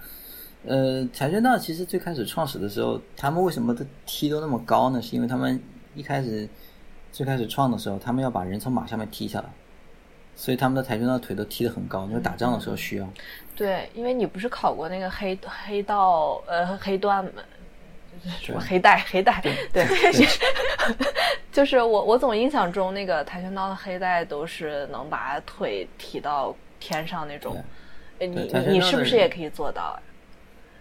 [0.66, 5.00] 呃，跆拳道其实最开始创始的时候，他们为什么都踢都那么高呢？
[5.00, 5.60] 是因为他们
[5.94, 6.48] 一开始
[7.12, 9.50] 最开始创的时候，他们要把人从马上面踢下来。
[10.36, 13.06] 所以他们的跆拳道腿都踢得很高，因为打仗的时候需要。
[13.54, 17.30] 对，因为你不是考过那个黑黑道呃黑段吗？
[18.40, 19.40] 什么黑带黑带？
[19.72, 19.86] 对，
[21.52, 27.56] 就是我我总印象中那个跆拳道的黑带都是能把腿提到天上那种。
[28.18, 28.28] 你
[28.68, 29.82] 你是不是也可以做到？
[29.82, 30.02] 啊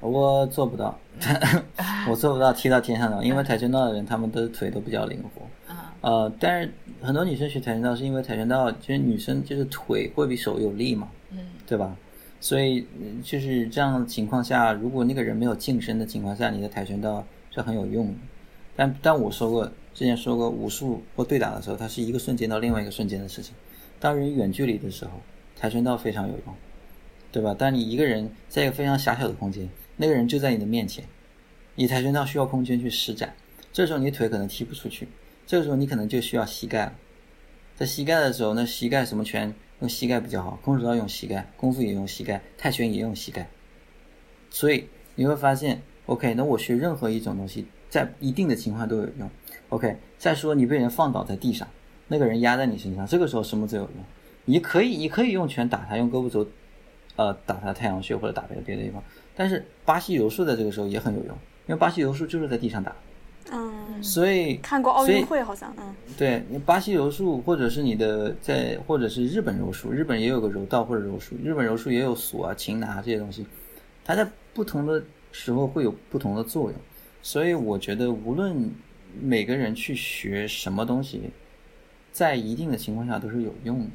[0.02, 0.98] 我做不到，
[2.10, 5.76] 我做不到踢到天上的，因为跆拳道的人他们的腿都比较灵活。
[6.00, 11.94] 呃，但是很多女生学跆拳道是因为跆拳道其实女生就是腿会比手有力嘛，嗯，对吧？
[12.42, 12.88] 所以
[13.24, 18.14] 就是这样的情况下，如果那个人没有近身的情况下，你的跆拳道是很有用的。
[18.76, 23.54] 但但我说过，之前说过，武术或对打的时候，它是一个瞬间到另外一个瞬间的事情。
[24.00, 25.12] 当人远距离的时候，
[25.58, 26.56] 跆拳道非常有用，
[27.32, 27.54] 对吧？
[27.58, 29.68] 但你一个人在一个非常狭小的空间，
[29.98, 31.04] 那个人就在你的面前，
[31.76, 33.34] 你跆拳道需要空间去施展，
[33.74, 35.10] 这时候你腿可能踢不出去。
[35.46, 36.94] 这个时候你可能就需要膝盖了，
[37.76, 43.48] 在膝盖的时候，那膝盖什么拳用膝盖比较好，空手道用膝盖，功夫也用膝盖，泰拳也用膝盖。
[44.50, 49.30] 所以你会发现，OK，那我学任何一种东西，在一定的情况都有用。
[49.70, 51.68] OK，再说你被人放倒在地上，
[52.08, 53.94] 那个人压在你身上，这个时候什么最有用？
[54.46, 56.48] 你可以，你可以用拳打他，用胳膊肘，
[57.16, 59.04] 呃，打他太阳穴或者打别的别的地方。
[59.36, 62.96] 但是巴西柔术在这个时候也很有用，因为巴西柔术就是在地上打。
[63.52, 73.45] 嗯，所以看过奥运会好像，嗯，对，你巴西柔术或者是你的在或者是日本柔术，日本也有个柔道或者柔术，日本柔术也有锁啊、擒拿这些东西，
[74.06, 76.80] 它在不同的时候会有不同的作用，
[77.22, 78.72] 所以我觉得无论
[79.20, 81.30] 每个人去学什么东西，
[82.12, 83.91] 在一定的情况下都是有用的，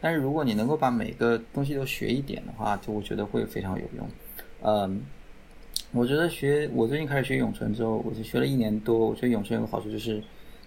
[0.00, 4.08] 但是如果你能够把每个东西都学一点的话，就我觉得会非常有用，
[4.62, 5.02] 嗯。
[5.92, 9.06] 我觉得学我最近开始学咏春之后，我就学了一年多。
[9.06, 10.22] 我觉得咏春有个好处就是，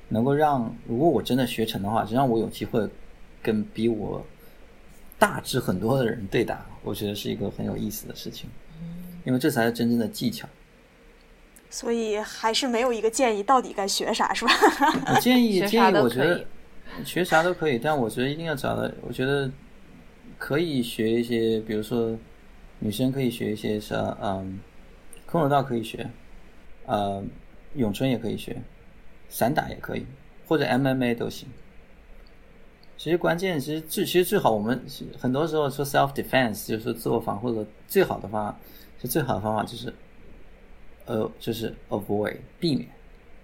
[0.08, 2.88] 能够让如果我真的学成的话，只让我有机会
[3.44, 4.26] 跟比我
[5.20, 8.50] 大致很多的人对打，我觉得是一个很有意思的事情。
[9.26, 10.48] 因为这才是真正的技巧。
[11.70, 14.52] 所以还是没有一个建议，到底该学啥是吧？
[15.14, 16.44] 我建议 建议，我觉得
[17.06, 18.90] 学啥都可以，但我觉得一定要找到。
[19.02, 19.52] 我觉得
[20.40, 22.18] 可以学一些，比如说
[22.80, 24.60] 女生可以学一些啥，嗯。
[25.30, 26.10] 空手道可以学，
[26.88, 27.24] 呃，
[27.76, 28.60] 咏春也可以学，
[29.30, 30.04] 散打也可以，
[30.48, 31.48] 或者 MMA 都行。
[32.98, 34.84] 其实关键，其实最其实最好，我们
[35.20, 38.60] 很多时候说 self defense 就是自我防护的最好的方法，
[39.00, 39.94] 是最好的方法就是，
[41.06, 42.90] 呃，就是 avoid 避免，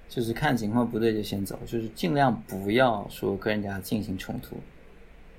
[0.10, 4.58] 就是看情况不对就先走，就是尽量不要说跟人家进行冲突，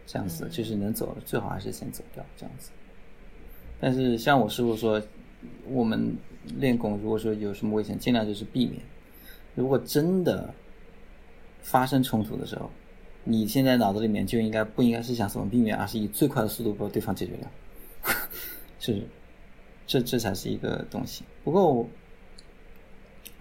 [0.07, 2.71] 这样子就是能走最好还是先走掉这样子。
[3.81, 5.03] 但是像我师傅说，
[5.69, 6.17] 我们。
[6.59, 8.81] 练功，如果说有什么危险，尽量就是避免。
[9.55, 10.53] 如果真的
[11.63, 12.71] 发生冲突的时候，
[13.25, 17.51] 你现在脑子里面就应该不应该是想怎么避免，而是以最快的速度把对方解决掉。
[18.79, 19.03] 是，
[19.87, 21.25] 这这才是一个东西。
[21.43, 21.89] 不过，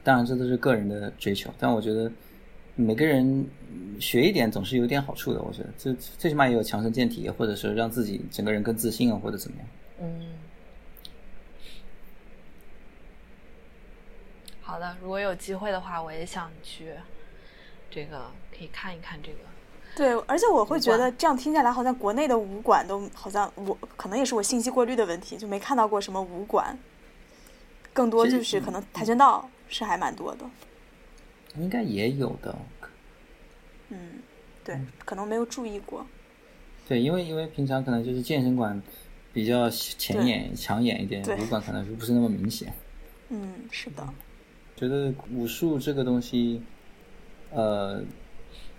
[0.03, 2.11] 当然这都是个人的追求，但我觉得
[2.75, 3.45] 每个人
[3.99, 5.41] 学一点总是有点好处的。
[5.41, 9.67] 我觉得这最起码也有强身健体，或者是让自己整个人更自信啊，或者怎么样。
[10.01, 10.25] 嗯。
[14.65, 16.91] 好的，如果有机会的话，我也想去，
[17.91, 19.37] 这个可以看一看这个。
[19.95, 26.75] 对，而且我会觉得这样听下来，好像国内的武馆都好像我可能也是我信息过滤的问题，就没看到过什么武馆。
[27.93, 30.49] 更多就是可能跆拳道是还蛮多的。
[31.57, 32.57] 应该也有的。
[33.89, 34.19] 嗯，
[34.63, 36.03] 对，可能没有注意过。
[36.87, 38.81] 对，因为因为平常可能就是健身馆
[39.31, 42.73] 比较显眼、抢眼一点，武馆可能是不是那么明显。
[43.29, 44.05] 嗯，是的。
[44.75, 46.61] 觉得武术这个东西，
[47.51, 48.01] 呃，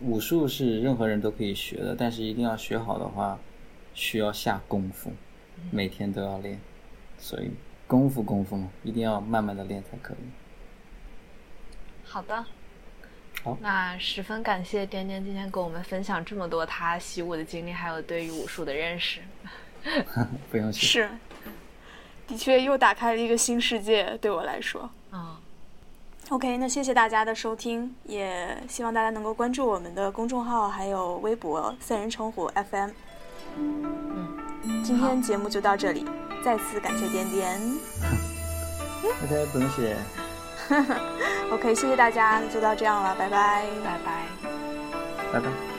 [0.00, 3.38] 武术是任何人都可以学的，但是一定要学好的话，
[3.94, 5.10] 需要下功夫，
[5.70, 6.60] 每天都要练，
[7.18, 7.50] 所以
[7.86, 10.18] 功夫功夫嘛，一定要慢慢的练才可以。
[12.04, 12.44] 好的，
[13.42, 19.20] 好，那十分感谢颠颠今天跟我们分享这么多他习武的经历，还有对于武术的认识。
[20.50, 20.86] 不用谢。
[20.86, 21.10] 是，
[22.26, 24.90] 的确又打开了一个新世界，对我来说。
[25.12, 25.36] 嗯，
[26.30, 32.90] OK，那谢谢大家的收听，也希望大家能够关注我们的公众号还有微博“三人成虎 FM”。
[33.56, 36.04] 嗯，今天节目就到这里，
[36.44, 37.60] 再次感谢点点。
[39.24, 39.96] OK，不用谢。
[41.52, 43.64] OK，谢谢大家，那就到这样了，拜拜。
[43.84, 44.26] 拜拜。
[45.32, 45.75] 拜拜。